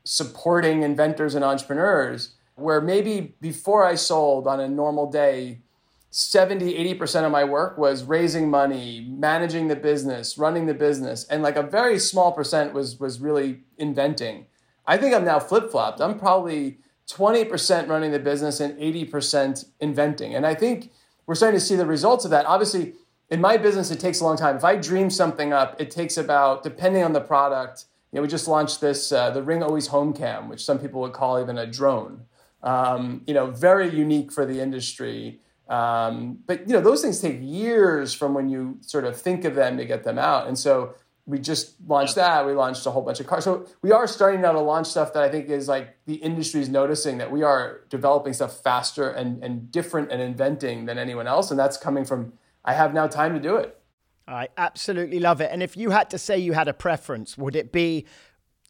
[0.03, 5.61] supporting inventors and entrepreneurs, where maybe before I sold on a normal day,
[6.09, 11.43] 70 80% of my work was raising money managing the business running the business and
[11.43, 14.45] like a very small percent was was really inventing.
[14.85, 15.99] I think i'm now flip-flopped.
[15.99, 20.33] I'm probably 20% running the business and 80% inventing.
[20.33, 20.91] And i think
[21.25, 22.45] we're starting to see the results of that.
[22.45, 22.93] Obviously
[23.29, 24.55] in my business it takes a long time.
[24.55, 28.29] If i dream something up it takes about depending on the product you know we
[28.29, 31.57] just launched this uh, the ring always home cam which some people would call even
[31.57, 32.21] a drone.
[32.63, 37.39] Um, you know very unique for the industry um, but you know, those things take
[37.41, 40.47] years from when you sort of think of them to get them out.
[40.47, 42.45] And so we just launched that.
[42.45, 43.43] We launched a whole bunch of cars.
[43.43, 46.61] So we are starting now to launch stuff that I think is like the industry
[46.61, 51.27] is noticing that we are developing stuff faster and, and different and inventing than anyone
[51.27, 51.51] else.
[51.51, 53.77] And that's coming from I have now time to do it.
[54.25, 55.49] I absolutely love it.
[55.51, 58.05] And if you had to say you had a preference, would it be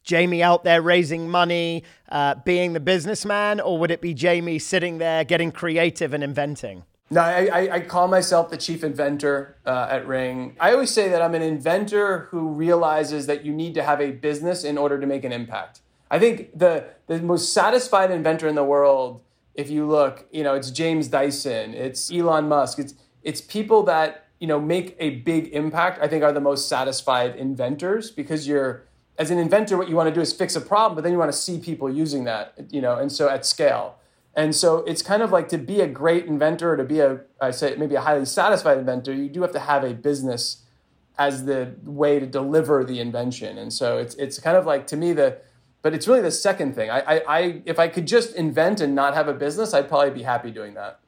[0.07, 4.99] Jamie out there raising money, uh, being the businessman, or would it be Jamie sitting
[4.99, 6.83] there getting creative and inventing?
[7.09, 10.57] No, I, I, call myself the chief inventor uh, at Ring.
[10.59, 14.11] I always say that I'm an inventor who realizes that you need to have a
[14.11, 15.79] business in order to make an impact.
[16.11, 19.21] I think the, the most satisfied inventor in the world,
[19.55, 22.93] if you look, you know, it's James Dyson, it's Elon Musk, it's,
[23.23, 27.37] it's people that, you know, make a big impact, I think are the most satisfied
[27.37, 28.87] inventors because you're,
[29.17, 31.17] as an inventor, what you want to do is fix a problem, but then you
[31.17, 33.95] want to see people using that, you know, and so at scale.
[34.36, 37.21] And so it's kind of like to be a great inventor, or to be a,
[37.41, 40.63] I say maybe a highly satisfied inventor, you do have to have a business
[41.17, 43.58] as the way to deliver the invention.
[43.58, 45.38] And so it's it's kind of like to me the,
[45.82, 46.91] but it's really the second thing.
[46.91, 50.12] I I, I if I could just invent and not have a business, I'd probably
[50.12, 50.99] be happy doing that.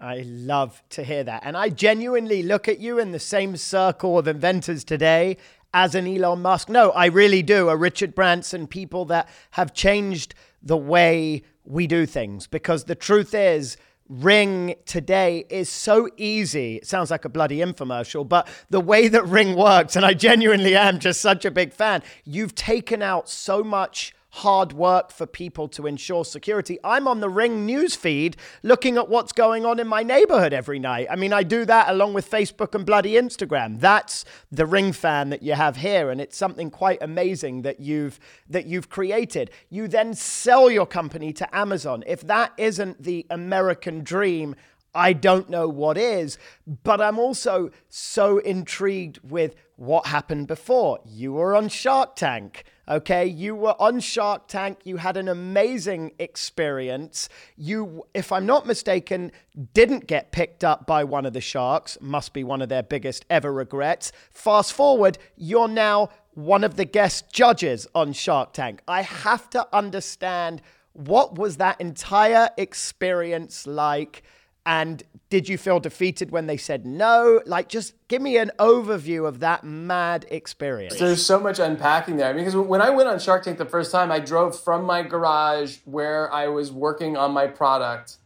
[0.00, 1.42] I love to hear that.
[1.44, 5.38] And I genuinely look at you in the same circle of inventors today
[5.74, 6.68] as an Elon Musk.
[6.68, 7.68] No, I really do.
[7.68, 13.34] A Richard Branson, people that have changed the way we do things because the truth
[13.34, 13.76] is,
[14.08, 16.76] Ring today is so easy.
[16.76, 20.74] It sounds like a bloody infomercial, but the way that Ring works, and I genuinely
[20.74, 25.68] am just such a big fan, you've taken out so much hard work for people
[25.68, 26.78] to ensure security.
[26.84, 30.78] I'm on the Ring news feed looking at what's going on in my neighborhood every
[30.78, 31.08] night.
[31.10, 33.80] I mean, I do that along with Facebook and bloody Instagram.
[33.80, 38.20] That's the Ring fan that you have here and it's something quite amazing that you've
[38.48, 39.50] that you've created.
[39.70, 42.04] You then sell your company to Amazon.
[42.06, 44.54] If that isn't the American dream,
[44.94, 46.38] I don't know what is,
[46.84, 51.00] but I'm also so intrigued with what happened before.
[51.04, 52.64] You were on Shark Tank.
[52.88, 54.78] Okay, you were on Shark Tank.
[54.84, 57.28] You had an amazing experience.
[57.54, 59.30] You, if I'm not mistaken,
[59.74, 61.98] didn't get picked up by one of the sharks.
[62.00, 64.10] Must be one of their biggest ever regrets.
[64.30, 68.80] Fast forward, you're now one of the guest judges on Shark Tank.
[68.88, 70.62] I have to understand
[70.94, 74.22] what was that entire experience like?
[74.68, 77.40] And did you feel defeated when they said no?
[77.46, 80.98] Like, just give me an overview of that mad experience.
[80.98, 82.34] There's so much unpacking there.
[82.34, 85.78] Because when I went on Shark Tank the first time, I drove from my garage
[85.86, 88.18] where I was working on my product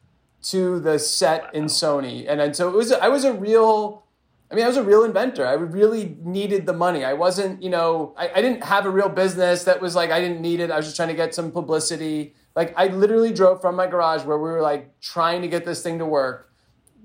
[0.51, 1.51] to the set wow.
[1.55, 2.27] in Sony.
[2.29, 4.03] And, and so it was, I was a real,
[4.51, 5.47] I mean, I was a real inventor.
[5.47, 7.05] I really needed the money.
[7.05, 10.21] I wasn't, you know, I, I didn't have a real business that was like, I
[10.21, 10.73] didn't need it.
[10.73, 12.35] I was just trying to get some publicity.
[12.55, 15.83] Like I literally drove from my garage where we were like trying to get this
[15.83, 16.53] thing to work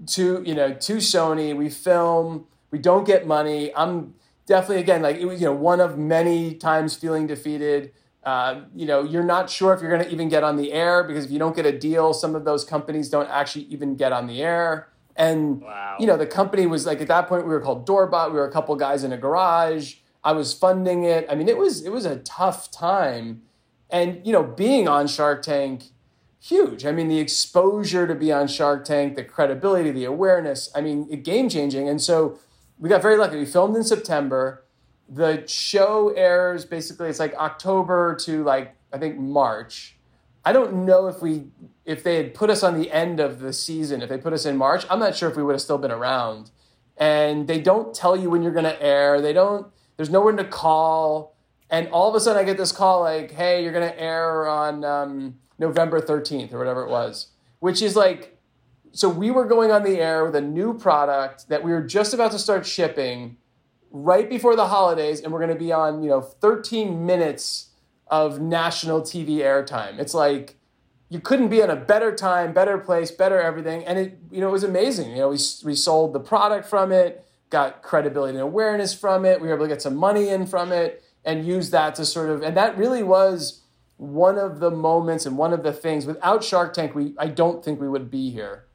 [0.08, 1.56] to you know to Sony.
[1.56, 2.46] We film.
[2.72, 3.74] We don't get money.
[3.76, 7.92] I'm definitely again like it was you know one of many times feeling defeated.
[8.24, 11.02] Uh, you know, you're not sure if you're going to even get on the air
[11.02, 14.12] because if you don't get a deal, some of those companies don't actually even get
[14.12, 14.90] on the air.
[15.16, 15.96] And wow.
[15.98, 18.34] you know, the company was like at that point we were called Doorbot.
[18.34, 19.96] We were a couple guys in a garage.
[20.26, 21.26] I was funding it.
[21.30, 23.44] I mean, it was it was a tough time.
[23.90, 25.86] And you know, being on Shark Tank,
[26.40, 26.86] huge.
[26.86, 30.70] I mean, the exposure to be on Shark Tank, the credibility, the awareness.
[30.76, 31.88] I mean, game changing.
[31.88, 32.40] And so
[32.78, 33.38] we got very lucky.
[33.38, 34.64] We filmed in September
[35.10, 39.98] the show airs basically it's like October to like I think March.
[40.46, 41.48] I don't know if we
[41.86, 44.46] if they had put us on the end of the season, if they put us
[44.46, 46.52] in March, I'm not sure if we would have still been around.
[46.98, 49.22] And they don't tell you when you're going to air.
[49.22, 51.36] They don't there's no one to call.
[51.70, 54.48] And all of a sudden I get this call like, "Hey, you're going to air
[54.48, 57.28] on um, November 13th or whatever it was."
[57.60, 58.38] Which is like
[58.92, 62.14] so we were going on the air with a new product that we were just
[62.14, 63.38] about to start shipping
[63.92, 67.70] right before the holidays, and we're going to be on, you know, 13 minutes
[68.08, 70.00] of national TV airtime.
[70.00, 70.56] It's like
[71.10, 74.50] you couldn't be in a better time, better place, better everything, and it, you know,
[74.50, 75.12] it was amazing.
[75.12, 79.40] You know, we we sold the product from it, got credibility and awareness from it.
[79.40, 82.30] We were able to get some money in from it, and use that to sort
[82.32, 83.62] of, and that really was
[83.98, 86.08] one of the moments and one of the things.
[86.08, 88.66] Without Shark Tank, we I don't think we would be here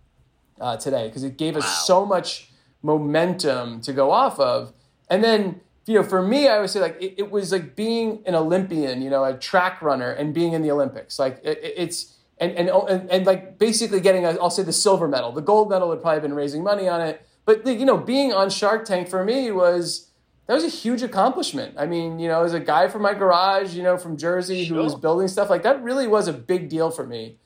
[0.61, 1.83] uh, today because it gave us wow.
[1.85, 4.73] so much momentum to go off of
[5.13, 8.23] and then, you know, for me, I would say like it, it was like being
[8.25, 11.19] an Olympian, you know, a track runner and being in the Olympics.
[11.19, 15.07] Like it, it's, and, and, and, and like basically getting, a, I'll say the silver
[15.07, 15.33] medal.
[15.33, 17.27] The gold medal would probably have been raising money on it.
[17.45, 20.09] But, you know, being on Shark Tank for me was,
[20.53, 21.77] that was a huge accomplishment.
[21.79, 24.75] I mean, you know, as a guy from my garage, you know, from Jersey who
[24.75, 27.39] was building stuff, like that really was a big deal for me.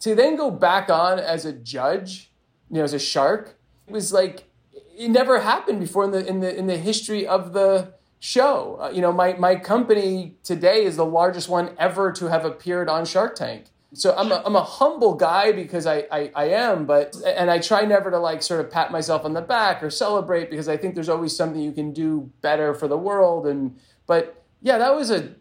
[0.00, 2.32] To then go back on as a judge,
[2.70, 6.40] you know, as a shark, it was like it never happened before in the in
[6.40, 8.80] the in the history of the show.
[8.80, 12.88] Uh, you know, my my company today is the largest one ever to have appeared
[12.88, 13.66] on Shark Tank.
[13.94, 17.58] So I'm a, I'm a humble guy because I, I, I am, but and I
[17.58, 20.76] try never to like sort of pat myself on the back or celebrate because I
[20.76, 23.46] think there's always something you can do better for the world.
[23.46, 25.34] And but yeah, that was a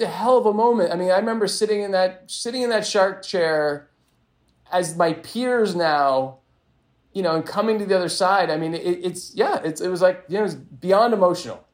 [0.00, 0.92] a hell of a moment.
[0.92, 3.88] I mean, I remember sitting in that sitting in that shark chair
[4.70, 6.38] as my peers now
[7.14, 9.88] you know, and coming to the other side, I mean, it, it's, yeah, it's, it
[9.88, 11.64] was like, you know, it's beyond emotional.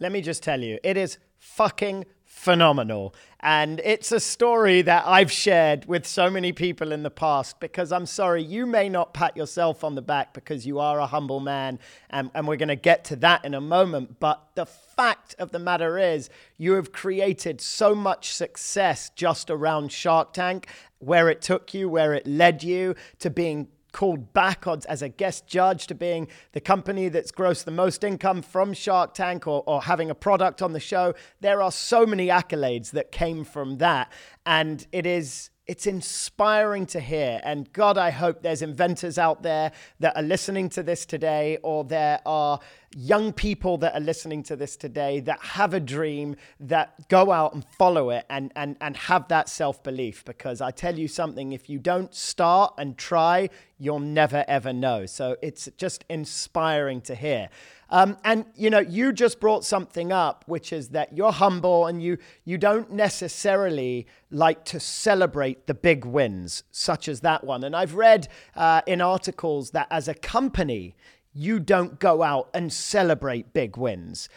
[0.00, 3.14] Let me just tell you, it is fucking phenomenal.
[3.40, 7.90] And it's a story that I've shared with so many people in the past because
[7.90, 11.40] I'm sorry, you may not pat yourself on the back because you are a humble
[11.40, 11.78] man.
[12.10, 14.20] And, and we're going to get to that in a moment.
[14.20, 19.90] But the fact of the matter is, you have created so much success just around
[19.90, 24.86] Shark Tank, where it took you, where it led you to being called back odds
[24.86, 29.12] as a guest judge to being the company that's grossed the most income from Shark
[29.12, 31.14] Tank or, or having a product on the show.
[31.40, 34.12] There are so many accolades that came from that.
[34.46, 37.40] And it is it's inspiring to hear.
[37.42, 41.82] And God, I hope there's inventors out there that are listening to this today, or
[41.82, 42.60] there are
[42.96, 47.52] young people that are listening to this today that have a dream that go out
[47.54, 50.24] and follow it and, and, and have that self belief.
[50.24, 55.06] Because I tell you something, if you don't start and try, you'll never ever know.
[55.06, 57.48] So it's just inspiring to hear.
[57.90, 62.02] Um, and you know, you just brought something up, which is that you're humble and
[62.02, 67.64] you you don't necessarily like to celebrate the big wins, such as that one.
[67.64, 70.96] And I've read uh, in articles that as a company,
[71.32, 74.28] you don't go out and celebrate big wins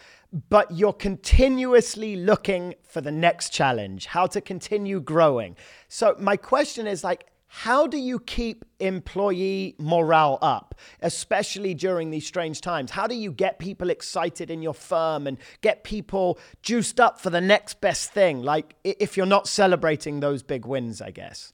[0.49, 5.58] but you're continuously looking for the next challenge, how to continue growing.
[5.89, 12.25] So, my question is like, how do you keep employee morale up, especially during these
[12.25, 12.91] strange times?
[12.91, 17.30] How do you get people excited in your firm and get people juiced up for
[17.30, 18.41] the next best thing?
[18.41, 21.51] Like if you're not celebrating those big wins, I guess.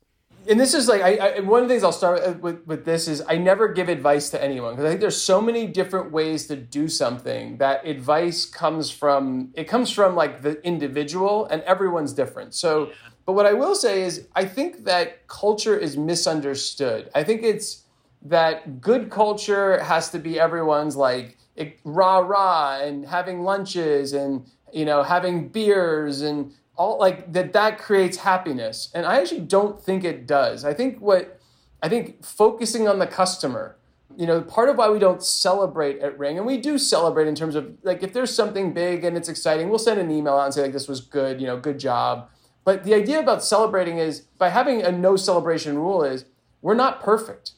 [0.50, 3.08] And this is like I, I, one of the things I'll start with, with this
[3.08, 6.48] is I never give advice to anyone because I think there's so many different ways
[6.48, 12.14] to do something that advice comes from it comes from like the individual and everyone's
[12.14, 12.54] different.
[12.54, 12.92] So
[13.28, 17.12] but what I will say is, I think that culture is misunderstood.
[17.14, 17.84] I think it's
[18.22, 21.38] that good culture has to be everyone's like
[21.84, 27.78] rah rah and having lunches and you know having beers and all like that that
[27.78, 31.40] creates happiness and i actually don't think it does i think what
[31.82, 33.78] i think focusing on the customer
[34.16, 37.36] you know part of why we don't celebrate at ring and we do celebrate in
[37.36, 40.46] terms of like if there's something big and it's exciting we'll send an email out
[40.46, 42.30] and say like this was good you know good job
[42.68, 46.26] but the idea about celebrating is by having a no celebration rule is
[46.62, 47.52] we're not perfect.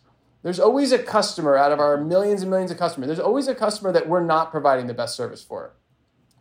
[0.44, 3.08] There's always a customer out of our millions and millions of customers.
[3.08, 5.74] There's always a customer that we're not providing the best service for.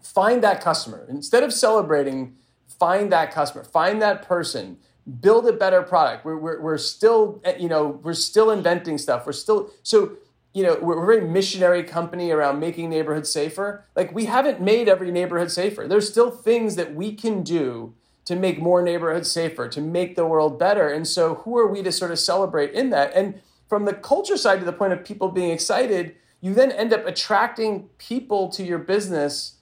[0.02, 1.06] Find that customer.
[1.08, 2.36] Instead of celebrating,
[2.68, 4.78] find that customer, find that person,
[5.20, 6.24] build a better product.
[6.24, 9.26] We're, we're, we're still, eh, you know, we're still inventing stuff.
[9.26, 10.18] We're still, so,
[10.52, 13.84] you know, we're a very missionary company around making neighborhoods safer.
[13.96, 15.88] Like we haven't made every neighborhood safer.
[15.88, 17.94] There's still things that we can do
[18.26, 20.88] to make more neighborhoods safer, to make the world better.
[20.88, 23.14] And so who are we to sort of celebrate in that?
[23.14, 26.92] And from the culture side to the point of people being excited, you then end
[26.92, 29.57] up attracting people to your business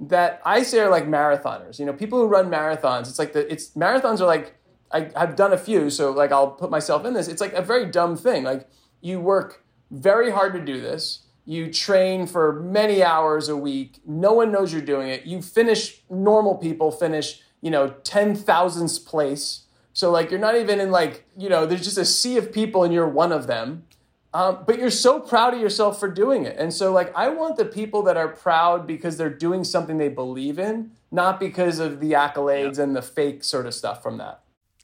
[0.00, 1.78] that I say are like marathoners.
[1.78, 4.56] You know, people who run marathons, it's like the it's marathons are like
[4.90, 7.28] I, have done a few, so like I'll put myself in this.
[7.28, 8.42] It's like a very dumb thing.
[8.44, 8.68] Like
[9.00, 11.26] you work very hard to do this.
[11.44, 14.00] You train for many hours a week.
[14.06, 15.26] No one knows you're doing it.
[15.26, 19.66] You finish normal people finish, you know, ten thousandths place.
[19.92, 22.84] So like you're not even in like, you know, there's just a sea of people
[22.84, 23.84] and you're one of them.
[24.32, 26.56] Um, but you're so proud of yourself for doing it.
[26.56, 30.08] And so, like, I want the people that are proud because they're doing something they
[30.08, 34.42] believe in, not because of the accolades and the fake sort of stuff from that.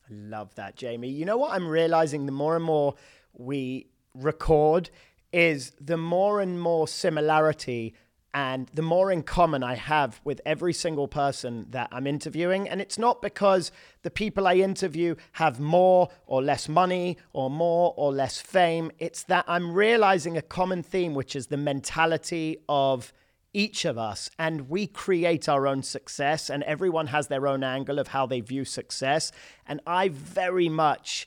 [0.09, 1.11] I love that, Jamie.
[1.11, 2.95] You know what I'm realizing the more and more
[3.35, 4.91] we record
[5.33, 7.95] is the more and more similarity
[8.37, 12.68] and the more in common I have with every single person that I'm interviewing.
[12.68, 13.72] And it's not because
[14.03, 18.93] the people I interview have more or less money or more or less fame.
[18.99, 23.11] It's that I'm realizing a common theme, which is the mentality of
[23.55, 27.99] each of us and we create our own success and everyone has their own angle
[27.99, 29.32] of how they view success
[29.66, 31.26] and i very much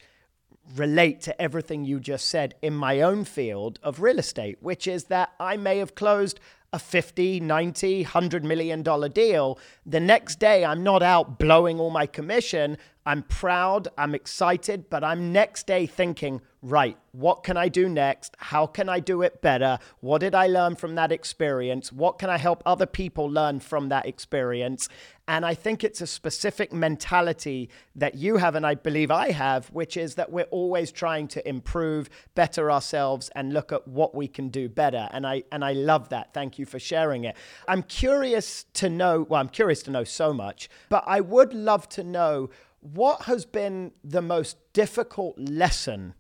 [0.76, 5.06] relate to everything you just said in my own field of real estate which is
[5.06, 6.40] that i may have closed
[6.72, 9.58] a 50, 90, 100 million dollar deal.
[9.86, 12.78] The next day, I'm not out blowing all my commission.
[13.06, 18.36] I'm proud, I'm excited, but I'm next day thinking, right, what can I do next?
[18.38, 19.80] How can I do it better?
[20.02, 21.92] What did I learn from that experience?
[21.92, 24.90] What can I help other people learn from that experience?
[25.28, 29.68] And I think it's a specific mentality that you have, and I believe I have,
[29.68, 34.28] which is that we're always trying to improve, better ourselves, and look at what we
[34.28, 35.08] can do better.
[35.12, 36.34] And I and I love that.
[36.34, 37.38] Thank you for sharing it.
[37.68, 39.26] I'm curious to know.
[39.30, 42.50] Well, I'm curious to know so much, but I would love to know
[42.82, 46.16] what has been the most difficult lesson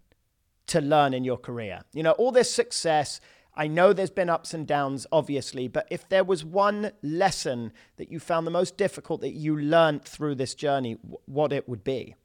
[0.69, 1.81] to learn in your career?
[1.93, 3.21] You know, all this success,
[3.55, 8.11] I know there's been ups and downs, obviously, but if there was one lesson that
[8.11, 12.15] you found the most difficult that you learned through this journey, what it would be?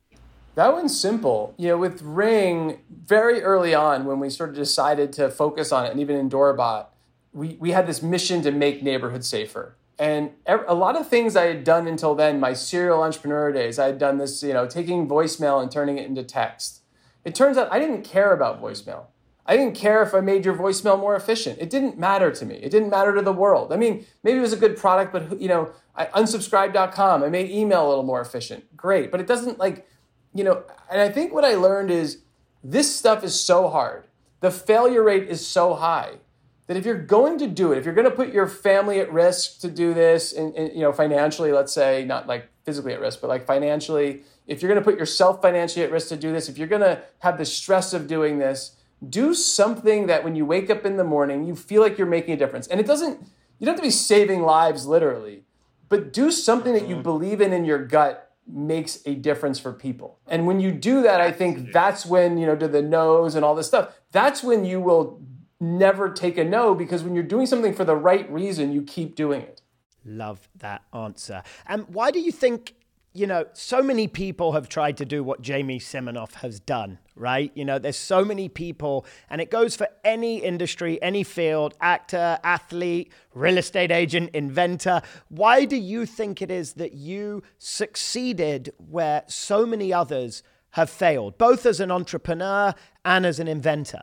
[0.55, 1.55] That one's simple.
[1.59, 5.85] You know, with Ring, very early on when we sort of decided to focus on
[5.85, 6.87] it, and even in DoorBot,
[7.33, 9.77] we, we had this mission to make neighborhoods safer.
[9.99, 13.87] And a lot of things I had done until then, my serial entrepreneur days, I
[13.87, 16.81] had done this, you know, taking voicemail and turning it into text.
[17.25, 19.07] It turns out I didn't care about voicemail.
[19.47, 21.59] I didn't care if I made your voicemail more efficient.
[21.59, 22.57] It didn't matter to me.
[22.57, 23.73] It didn't matter to the world.
[23.73, 27.51] I mean, maybe it was a good product, but you know, I, unsubscribe.com, I made
[27.51, 28.75] email a little more efficient.
[28.77, 29.11] Great.
[29.11, 29.87] But it doesn't like,
[30.35, 32.23] you know, and I think what I learned is
[32.63, 34.05] this stuff is so hard.
[34.41, 36.19] The failure rate is so high
[36.67, 39.13] that if you're going to do it, if you're going to put your family at
[39.13, 43.01] risk to do this, and, and you know, financially, let's say, not like physically at
[43.01, 46.33] risk, but like financially, if you're going to put yourself financially at risk to do
[46.33, 48.77] this, if you're going to have the stress of doing this,
[49.09, 52.35] do something that when you wake up in the morning, you feel like you're making
[52.35, 52.67] a difference.
[52.67, 53.21] And it doesn't,
[53.59, 55.45] you don't have to be saving lives literally,
[55.89, 57.03] but do something that you mm-hmm.
[57.03, 60.19] believe in in your gut makes a difference for people.
[60.27, 63.45] And when you do that, I think that's when, you know, to the nose and
[63.45, 65.21] all this stuff, that's when you will
[65.61, 69.15] never take a no because when you're doing something for the right reason, you keep
[69.15, 69.63] doing it.
[70.05, 71.43] Love that answer.
[71.67, 72.75] And why do you think
[73.17, 77.53] you know, so many people have tried to do what Jamie Siminoff has done, right?
[77.55, 82.41] You know, there's so many people, and it goes for any industry, any field actor,
[82.43, 85.01] athlete, real estate agent, inventor.
[85.29, 91.39] Why do you think it is that you succeeded where so many others have failed,
[91.39, 92.75] both as an entrepreneur
[93.05, 94.03] and as an inventor?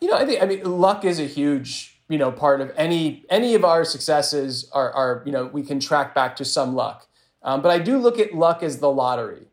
[0.00, 3.24] You know, I think, I mean, luck is a huge you know part of any
[3.30, 7.06] any of our successes are, are you know we can track back to some luck
[7.42, 9.46] um, but I do look at luck as the lottery.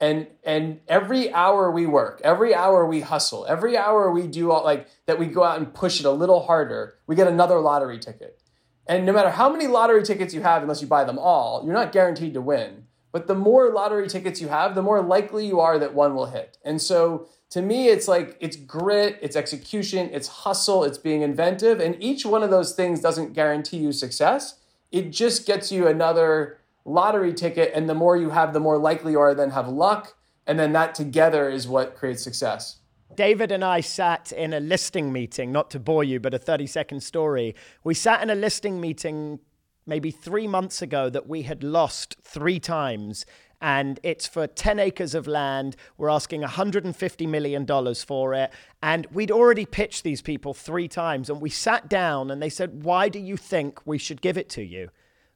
[0.00, 4.64] And, and every hour we work, every hour we hustle, every hour we do all
[4.64, 7.98] like that, we go out and push it a little harder, we get another lottery
[7.98, 8.40] ticket.
[8.86, 11.74] And no matter how many lottery tickets you have, unless you buy them all, you're
[11.74, 12.84] not guaranteed to win.
[13.12, 16.26] But the more lottery tickets you have, the more likely you are that one will
[16.26, 16.58] hit.
[16.64, 21.78] And so to me, it's like it's grit, it's execution, it's hustle, it's being inventive.
[21.78, 24.58] And each one of those things doesn't guarantee you success.
[24.90, 29.12] It just gets you another lottery ticket, and the more you have, the more likely
[29.12, 30.16] you are then have luck,
[30.48, 32.78] and then that together is what creates success.
[33.14, 36.66] David and I sat in a listing meeting, not to bore you, but a 30
[36.66, 37.54] second story.
[37.84, 39.38] We sat in a listing meeting
[39.86, 43.24] maybe three months ago that we had lost three times
[43.64, 45.74] and it's for 10 acres of land.
[45.96, 48.52] We're asking $150 million for it.
[48.82, 52.84] And we'd already pitched these people three times, and we sat down and they said,
[52.84, 54.90] Why do you think we should give it to you?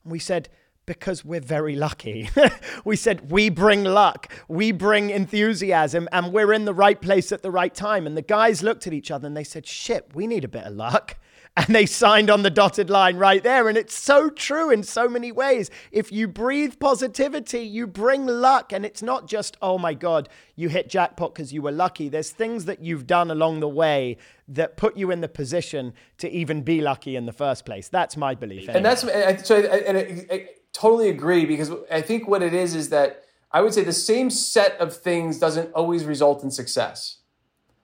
[0.04, 0.50] And we said,
[0.84, 2.30] because we're very lucky.
[2.84, 7.42] we said, we bring luck, we bring enthusiasm, and we're in the right place at
[7.42, 8.06] the right time.
[8.06, 10.64] And the guys looked at each other and they said, shit, we need a bit
[10.64, 11.18] of luck
[11.58, 13.68] and they signed on the dotted line right there.
[13.68, 15.70] And it's so true in so many ways.
[15.90, 18.72] If you breathe positivity, you bring luck.
[18.72, 22.08] And it's not just, oh my God, you hit jackpot because you were lucky.
[22.08, 26.30] There's things that you've done along the way that put you in the position to
[26.30, 27.88] even be lucky in the first place.
[27.88, 28.68] That's my belief.
[28.68, 28.76] Anyway.
[28.76, 29.02] And that's,
[29.44, 33.62] so, and I, I totally agree because I think what it is is that I
[33.62, 37.16] would say the same set of things doesn't always result in success.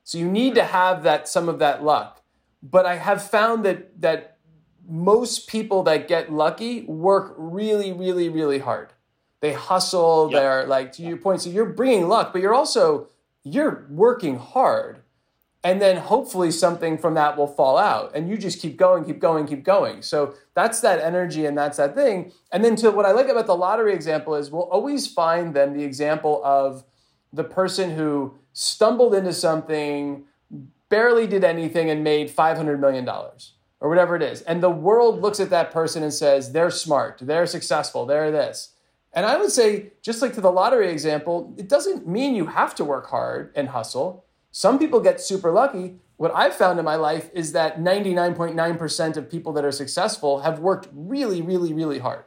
[0.05, 2.21] So you need to have that some of that luck
[2.65, 4.39] but I have found that that
[4.89, 8.93] most people that get lucky work really, really, really hard.
[9.41, 10.31] They hustle.
[10.31, 10.41] Yep.
[10.41, 11.43] They're like to your point.
[11.43, 13.09] So you're bringing luck, but you're also
[13.43, 15.01] you're working hard,
[15.63, 19.19] and then hopefully something from that will fall out, and you just keep going, keep
[19.19, 20.01] going, keep going.
[20.01, 22.33] So that's that energy, and that's that thing.
[22.51, 25.77] And then to what I like about the lottery example is we'll always find then
[25.77, 26.85] the example of
[27.31, 30.25] the person who stumbled into something
[30.95, 34.43] barely did anything and made $500 million or whatever it is.
[34.43, 38.75] And the world looks at that person and says, they're smart, they're successful, they're this.
[39.13, 42.77] And I would say, just like to the lottery example, it doesn't mean you have
[42.77, 44.25] to work hard and hustle.
[44.53, 45.97] Some people get super lucky.
[46.17, 50.61] What I've found in my life is that 99.9% of people that are successful have
[50.61, 52.25] worked really, really, really hard.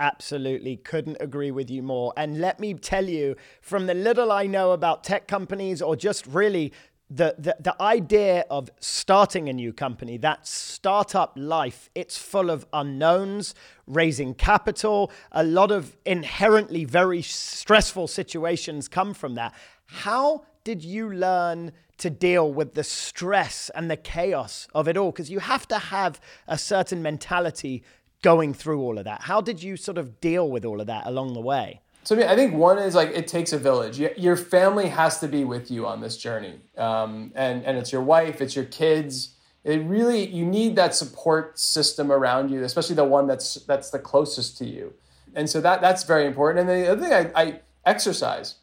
[0.00, 0.78] Absolutely.
[0.78, 2.14] Couldn't agree with you more.
[2.16, 6.26] And let me tell you, from the little I know about tech companies or just
[6.26, 6.72] really
[7.10, 12.64] the, the, the idea of starting a new company, that startup life, it's full of
[12.72, 13.54] unknowns,
[13.86, 19.52] raising capital, a lot of inherently very stressful situations come from that.
[19.86, 25.10] How did you learn to deal with the stress and the chaos of it all?
[25.10, 27.82] Because you have to have a certain mentality
[28.22, 29.22] going through all of that.
[29.22, 31.80] How did you sort of deal with all of that along the way?
[32.02, 33.98] So I, mean, I think one is like it takes a village.
[33.98, 38.02] Your family has to be with you on this journey, um, and and it's your
[38.02, 39.34] wife, it's your kids.
[39.64, 43.98] It really you need that support system around you, especially the one that's that's the
[43.98, 44.94] closest to you,
[45.34, 46.68] and so that that's very important.
[46.70, 48.56] And the other thing, I, I exercise.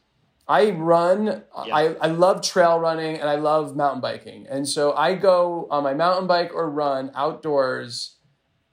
[0.50, 1.44] I run.
[1.66, 1.76] Yeah.
[1.76, 5.84] I, I love trail running and I love mountain biking, and so I go on
[5.84, 8.16] my mountain bike or run outdoors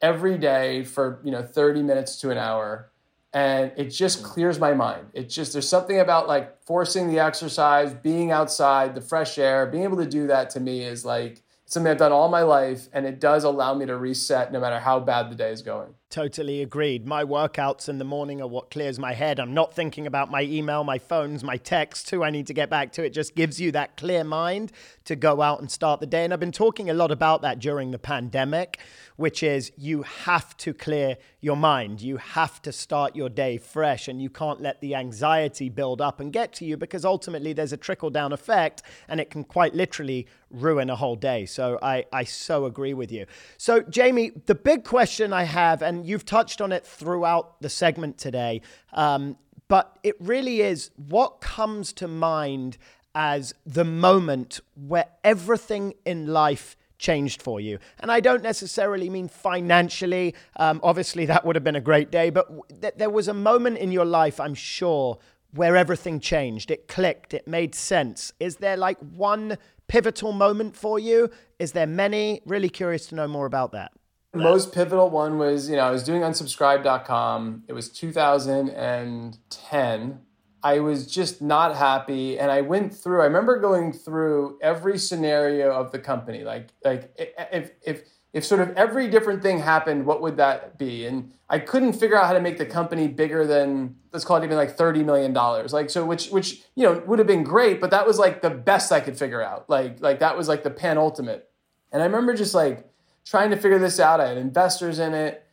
[0.00, 2.90] every day for you know thirty minutes to an hour
[3.34, 4.28] and it just mm-hmm.
[4.28, 5.08] clears my mind.
[5.12, 9.82] It just there's something about like forcing the exercise, being outside, the fresh air, being
[9.82, 13.04] able to do that to me is like something I've done all my life, and
[13.04, 15.94] it does allow me to reset no matter how bad the day is going.
[16.10, 17.08] Totally agreed.
[17.08, 19.40] My workouts in the morning are what clears my head.
[19.40, 22.70] I'm not thinking about my email, my phones, my texts, who I need to get
[22.70, 23.04] back to.
[23.04, 24.70] It just gives you that clear mind
[25.06, 26.22] to go out and start the day.
[26.22, 28.78] And I've been talking a lot about that during the pandemic,
[29.16, 32.00] which is you have to clear your mind.
[32.00, 36.20] You have to start your day fresh, and you can't let the anxiety build up
[36.20, 39.74] and get to you because ultimately there's a trickle down effect and it can quite
[39.74, 41.44] literally ruin a whole day.
[41.44, 43.26] So I, I so agree with you.
[43.58, 48.18] So, Jamie, the big question I have, and you've touched on it throughout the segment
[48.18, 49.36] today, um,
[49.68, 52.78] but it really is what comes to mind
[53.14, 57.78] as the moment where everything in life changed for you.
[58.00, 60.34] And I don't necessarily mean financially.
[60.56, 62.48] Um, obviously, that would have been a great day, but
[62.80, 65.18] th- there was a moment in your life, I'm sure,
[65.52, 66.70] where everything changed.
[66.70, 68.32] It clicked, it made sense.
[68.40, 71.30] Is there like one pivotal moment for you?
[71.58, 72.40] Is there many?
[72.46, 73.92] Really curious to know more about that
[74.34, 77.64] most pivotal one was, you know, I was doing unsubscribe.com.
[77.68, 80.20] It was 2010.
[80.64, 85.70] I was just not happy and I went through I remember going through every scenario
[85.70, 86.42] of the company.
[86.42, 91.06] Like like if if if sort of every different thing happened, what would that be?
[91.06, 94.44] And I couldn't figure out how to make the company bigger than let's call it
[94.44, 95.74] even like thirty million dollars.
[95.74, 98.50] Like so, which which you know would have been great, but that was like the
[98.50, 99.68] best I could figure out.
[99.68, 101.46] Like like that was like the penultimate.
[101.92, 102.90] And I remember just like
[103.24, 104.20] trying to figure this out.
[104.20, 105.46] I had investors in it.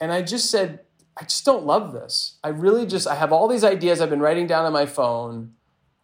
[0.00, 0.80] And I just said,
[1.16, 2.38] I just don't love this.
[2.42, 5.52] I really just, I have all these ideas I've been writing down on my phone.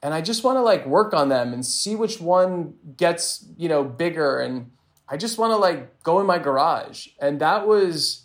[0.03, 3.69] And I just want to like work on them and see which one gets, you
[3.69, 4.41] know, bigger.
[4.41, 4.71] And
[5.09, 7.09] I just want to like go in my garage.
[7.19, 8.25] And that was,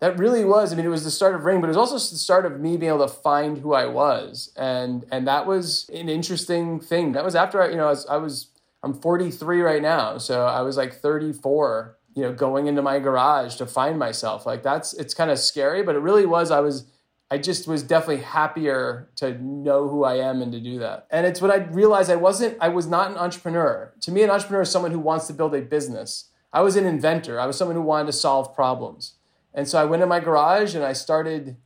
[0.00, 1.94] that really was, I mean, it was the start of Ring, but it was also
[1.94, 4.52] the start of me being able to find who I was.
[4.56, 7.12] And, and that was an interesting thing.
[7.12, 8.48] That was after I, you know, I was, I was
[8.82, 10.18] I'm 43 right now.
[10.18, 14.46] So I was like 34 you know, going into my garage to find myself.
[14.46, 16.50] Like that's it's kind of scary, but it really was.
[16.50, 16.86] I was
[17.30, 21.06] I just was definitely happier to know who I am and to do that.
[21.10, 23.92] And it's when I realized I wasn't, I was not an entrepreneur.
[24.02, 26.28] To me, an entrepreneur is someone who wants to build a business.
[26.52, 27.40] I was an inventor.
[27.40, 29.14] I was someone who wanted to solve problems.
[29.52, 31.56] And so I went in my garage and I started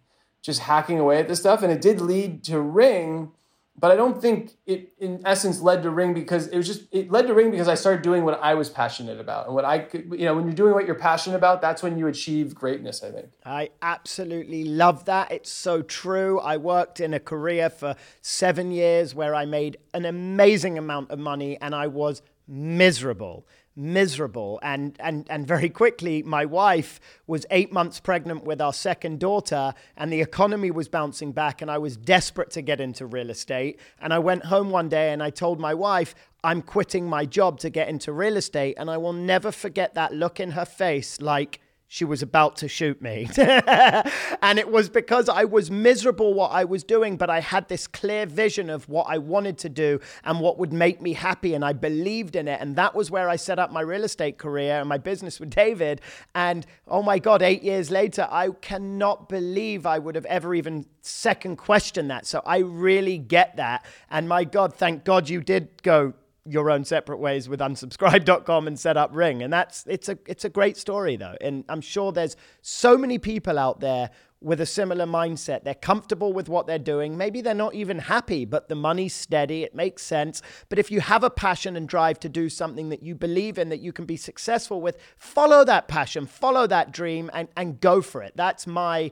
[0.41, 1.63] just hacking away at this stuff.
[1.63, 3.33] And it did lead to Ring,
[3.79, 7.11] but I don't think it in essence led to Ring because it was just it
[7.11, 9.79] led to Ring because I started doing what I was passionate about and what I
[9.79, 13.03] could you know when you're doing what you're passionate about that's when you achieve greatness
[13.03, 13.29] I think.
[13.45, 15.31] I absolutely love that.
[15.31, 16.41] It's so true.
[16.41, 21.19] I worked in a career for 7 years where I made an amazing amount of
[21.19, 23.47] money and I was miserable
[23.79, 24.59] miserable.
[24.63, 29.73] And and and very quickly my wife was 8 months pregnant with our second daughter
[29.97, 33.79] and the economy was bouncing back and I was desperate to get into real estate.
[34.01, 37.61] And I went home one day and I told my wife I'm quitting my job
[37.61, 41.21] to get into real estate and I will never forget that look in her face
[41.21, 41.61] like
[41.91, 43.27] she was about to shoot me.
[43.39, 47.87] and it was because I was miserable what I was doing, but I had this
[47.87, 51.55] clear vision of what I wanted to do and what would make me happy.
[51.55, 52.61] And I believed in it.
[52.61, 55.49] And that was where I set up my real estate career and my business with
[55.49, 56.03] David.
[56.35, 60.85] And oh my God, eight years later, I cannot believe I would have ever even
[61.01, 62.27] second questioned that.
[62.27, 63.87] So I really get that.
[64.11, 66.13] And my God, thank God you did go
[66.49, 69.43] your own separate ways with unsubscribe.com and set up ring.
[69.43, 71.37] And that's it's a it's a great story though.
[71.41, 75.65] And i'm sure there's so many people out there with a similar mindset.
[75.65, 77.17] They're comfortable with what they're doing.
[77.17, 79.63] Maybe they're not even happy but the money's steady.
[79.65, 80.43] It makes sense.
[80.69, 83.69] But if you have a passion and drive to do something that you believe in
[83.69, 88.01] that you can be successful with follow that passion follow that dream and and go
[88.01, 88.33] for it.
[88.37, 89.11] That's my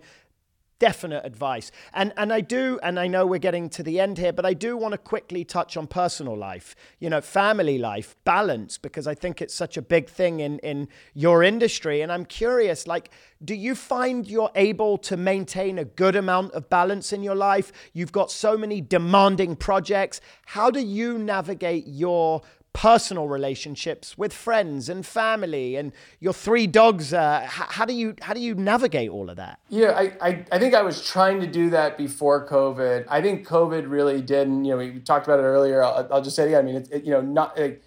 [0.79, 1.71] definite advice.
[1.93, 4.55] And and I do, and I know we're getting to the end here, but I
[4.55, 9.15] do want to quickly touch on personal life, you know, family life, balance, because I
[9.15, 12.03] think it's such a big thing in in your industry.
[12.03, 13.11] And I'm curious, like,
[13.45, 17.73] do you find you're able to maintain a good amount of balance in your life?
[17.93, 20.21] You've got so many demanding projects.
[20.47, 22.43] How do you navigate your
[22.77, 28.35] personal relationships with friends and family and your three dogs uh, how do you how
[28.35, 29.59] do you navigate all of that?
[29.71, 33.07] Yeah I, I, I think i was trying to do that before covid.
[33.09, 35.83] I think covid really didn't you know we talked about it earlier.
[35.83, 36.61] I'll, I'll just say it again.
[36.61, 37.83] I mean it's it, you know not like,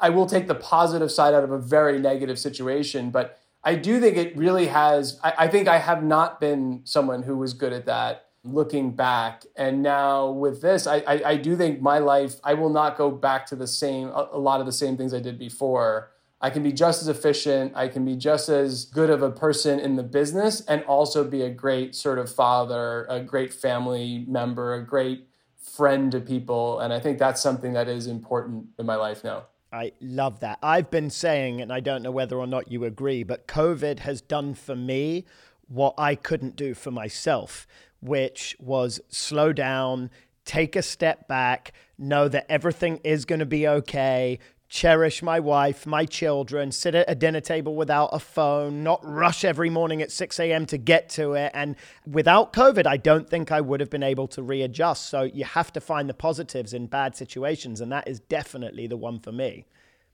[0.00, 4.00] i will take the positive side out of a very negative situation but i do
[4.00, 7.72] think it really has I, I think i have not been someone who was good
[7.72, 9.44] at that looking back.
[9.56, 13.10] And now with this, I, I, I, do think my life, I will not go
[13.10, 16.10] back to the same, a, a lot of the same things I did before.
[16.40, 17.72] I can be just as efficient.
[17.74, 21.42] I can be just as good of a person in the business and also be
[21.42, 26.78] a great sort of father, a great family member, a great friend to people.
[26.78, 29.46] And I think that's something that is important in my life now.
[29.72, 30.58] I love that.
[30.62, 34.22] I've been saying, and I don't know whether or not you agree, but COVID has
[34.22, 35.26] done for me
[35.66, 37.66] what I couldn't do for myself
[38.00, 40.10] which was slow down,
[40.44, 44.38] take a step back, know that everything is going to be okay,
[44.68, 49.44] cherish my wife, my children, sit at a dinner table without a phone, not rush
[49.44, 50.66] every morning at 6 a.m.
[50.66, 51.50] to get to it.
[51.54, 51.76] And
[52.06, 55.08] without COVID, I don't think I would have been able to readjust.
[55.08, 57.80] So you have to find the positives in bad situations.
[57.80, 59.66] And that is definitely the one for me.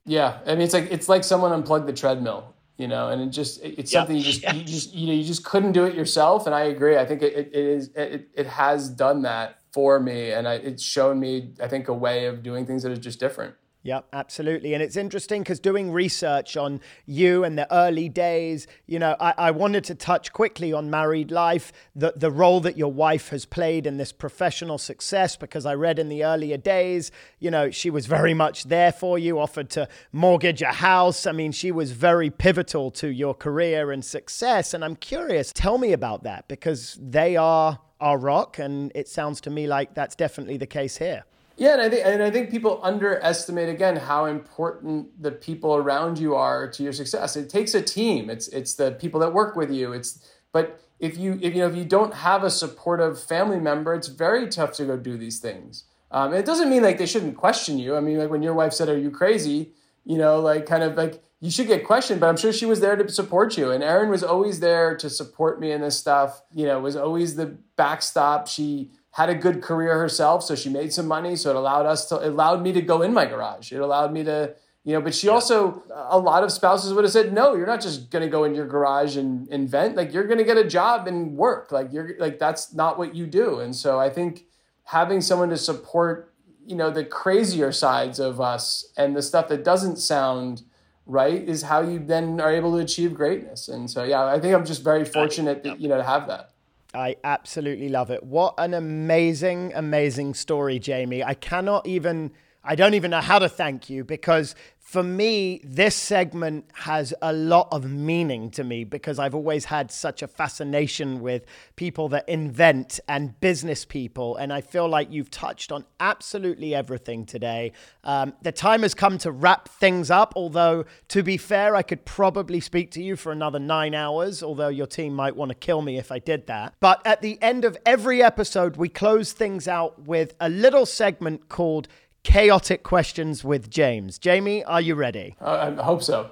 [0.06, 0.38] Yeah.
[0.46, 3.62] I mean, it's like, it's like someone unplugged the treadmill you know, and it just
[3.62, 4.00] it's yeah.
[4.00, 4.54] something you just yeah.
[4.54, 6.46] you just you know you just couldn't do it yourself.
[6.46, 6.96] And I agree.
[6.96, 10.82] I think it, it is it, it has done that for me, and I, it's
[10.82, 13.54] shown me I think a way of doing things that is just different.
[13.84, 14.72] Yeah, absolutely.
[14.72, 19.34] And it's interesting because doing research on you and the early days, you know, I,
[19.36, 23.44] I, wanted to touch quickly on married life, the, the role that your wife has
[23.44, 27.90] played in this professional success, because I read in the earlier days, you know, she
[27.90, 31.26] was very much there for you, offered to mortgage a house.
[31.26, 34.72] I mean, she was very pivotal to your career and success.
[34.72, 38.58] And I'm curious, tell me about that because they are our rock.
[38.58, 41.24] And it sounds to me like that's definitely the case here.
[41.56, 46.18] Yeah, and I think and I think people underestimate again how important the people around
[46.18, 47.36] you are to your success.
[47.36, 48.28] It takes a team.
[48.28, 49.92] It's it's the people that work with you.
[49.92, 53.94] It's but if you if you know if you don't have a supportive family member,
[53.94, 55.84] it's very tough to go do these things.
[56.10, 57.96] Um, it doesn't mean like they shouldn't question you.
[57.96, 59.72] I mean, like when your wife said, "Are you crazy?"
[60.04, 62.80] You know, like kind of like you should get questioned, but I'm sure she was
[62.80, 63.70] there to support you.
[63.70, 66.42] And Erin was always there to support me in this stuff.
[66.52, 68.48] You know, was always the backstop.
[68.48, 71.36] She had a good career herself, so she made some money.
[71.36, 73.70] So it allowed us to, it allowed me to go in my garage.
[73.70, 75.34] It allowed me to, you know, but she yeah.
[75.34, 78.42] also, a lot of spouses would have said, no, you're not just going to go
[78.42, 79.94] in your garage and invent.
[79.94, 81.70] Like you're going to get a job and work.
[81.70, 83.60] Like you're like, that's not what you do.
[83.60, 84.46] And so I think
[84.82, 86.34] having someone to support,
[86.66, 90.62] you know, the crazier sides of us and the stuff that doesn't sound
[91.06, 93.68] right is how you then are able to achieve greatness.
[93.68, 96.50] And so, yeah, I think I'm just very fortunate that, you know, to have that.
[96.94, 98.22] I absolutely love it.
[98.22, 101.24] What an amazing, amazing story, Jamie.
[101.24, 102.32] I cannot even,
[102.62, 104.54] I don't even know how to thank you because
[104.94, 109.90] for me, this segment has a lot of meaning to me because I've always had
[109.90, 114.36] such a fascination with people that invent and business people.
[114.36, 117.72] And I feel like you've touched on absolutely everything today.
[118.04, 122.04] Um, the time has come to wrap things up, although, to be fair, I could
[122.04, 125.82] probably speak to you for another nine hours, although your team might want to kill
[125.82, 126.74] me if I did that.
[126.78, 131.48] But at the end of every episode, we close things out with a little segment
[131.48, 131.88] called
[132.24, 134.18] chaotic questions with James.
[134.18, 135.36] Jamie, are you ready?
[135.40, 136.30] I hope so.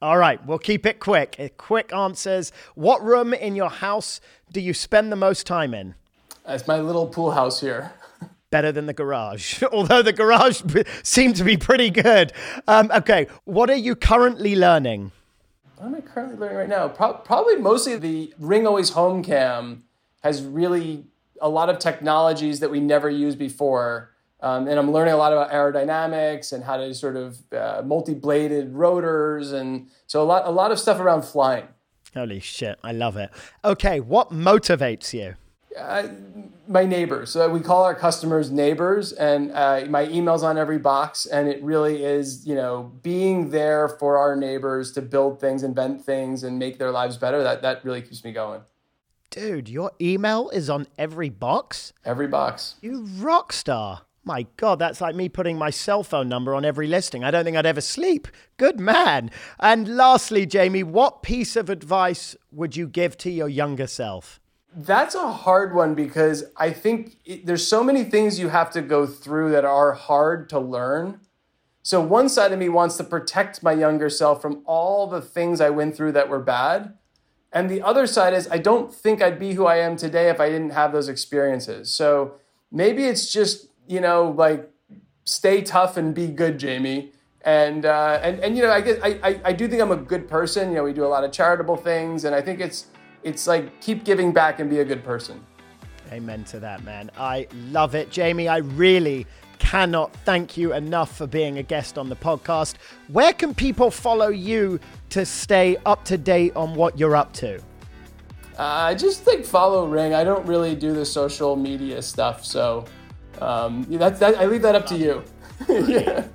[0.00, 1.36] All right, we'll keep it quick.
[1.38, 2.52] Uh, quick answers.
[2.74, 4.20] What room in your house
[4.52, 5.94] do you spend the most time in?
[6.46, 7.92] It's my little pool house here.
[8.50, 10.62] Better than the garage, although the garage
[11.02, 12.32] seemed to be pretty good.
[12.68, 15.12] Um, okay, what are you currently learning?
[15.76, 16.88] What am I currently learning right now?
[16.88, 19.84] Pro- probably mostly the Ring Always Home Cam
[20.22, 21.04] has really
[21.40, 24.11] a lot of technologies that we never used before
[24.42, 28.74] um, and I'm learning a lot about aerodynamics and how to sort of uh, multi-bladed
[28.74, 31.68] rotors, and so a lot, a lot of stuff around flying.
[32.14, 33.30] Holy shit, I love it.
[33.64, 35.36] Okay, what motivates you?
[35.78, 36.08] Uh,
[36.68, 37.30] my neighbors.
[37.30, 41.24] So we call our customers neighbors, and uh, my emails on every box.
[41.24, 46.04] And it really is, you know, being there for our neighbors to build things, invent
[46.04, 47.42] things, and make their lives better.
[47.42, 48.60] That that really keeps me going.
[49.30, 51.94] Dude, your email is on every box.
[52.04, 52.74] Every box.
[52.82, 54.02] You rock star.
[54.24, 57.24] My God, that's like me putting my cell phone number on every listing.
[57.24, 58.28] I don't think I'd ever sleep.
[58.56, 59.32] Good man.
[59.58, 64.40] And lastly, Jamie, what piece of advice would you give to your younger self?
[64.74, 68.80] That's a hard one because I think it, there's so many things you have to
[68.80, 71.20] go through that are hard to learn.
[71.82, 75.60] So, one side of me wants to protect my younger self from all the things
[75.60, 76.94] I went through that were bad.
[77.52, 80.40] And the other side is, I don't think I'd be who I am today if
[80.40, 81.92] I didn't have those experiences.
[81.92, 82.36] So,
[82.70, 84.70] maybe it's just you know, like
[85.24, 87.12] stay tough and be good, Jamie.
[87.44, 89.96] And uh, and and you know, I guess I, I I do think I'm a
[89.96, 90.70] good person.
[90.70, 92.86] You know, we do a lot of charitable things, and I think it's
[93.22, 95.44] it's like keep giving back and be a good person.
[96.10, 97.10] Amen to that, man.
[97.18, 98.48] I love it, Jamie.
[98.48, 99.26] I really
[99.58, 102.74] cannot thank you enough for being a guest on the podcast.
[103.08, 104.78] Where can people follow you
[105.10, 107.60] to stay up to date on what you're up to?
[108.58, 110.14] I uh, just think follow Ring.
[110.14, 112.84] I don't really do the social media stuff, so
[113.42, 115.22] um, that's that, I leave that up to you.
[115.68, 116.26] yeah.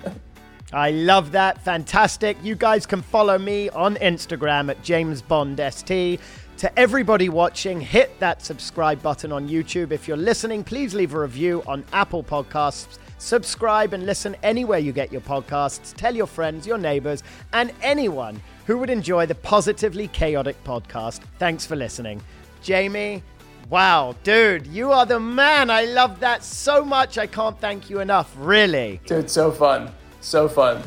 [0.72, 1.62] I love that.
[1.62, 2.36] Fantastic.
[2.42, 6.20] You guys can follow me on Instagram at JamesBondST.
[6.58, 9.92] To everybody watching, hit that subscribe button on YouTube.
[9.92, 12.98] If you're listening, please leave a review on Apple Podcasts.
[13.18, 15.94] Subscribe and listen anywhere you get your podcasts.
[15.94, 21.20] Tell your friends, your neighbors, and anyone who would enjoy the Positively Chaotic podcast.
[21.38, 22.20] Thanks for listening.
[22.62, 23.22] Jamie,
[23.70, 25.68] Wow, dude, you are the man.
[25.68, 27.18] I love that so much.
[27.18, 28.98] I can't thank you enough, really.
[29.04, 29.92] Dude, so fun.
[30.22, 30.82] So fun.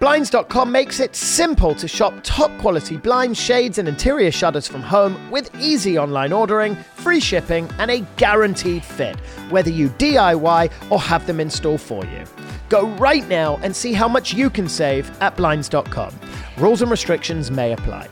[0.00, 5.30] Blinds.com makes it simple to shop top quality blinds, shades, and interior shutters from home
[5.30, 9.20] with easy online ordering, free shipping, and a guaranteed fit,
[9.50, 12.24] whether you DIY or have them installed for you.
[12.70, 16.18] Go right now and see how much you can save at Blinds.com.
[16.56, 18.08] Rules and restrictions may apply.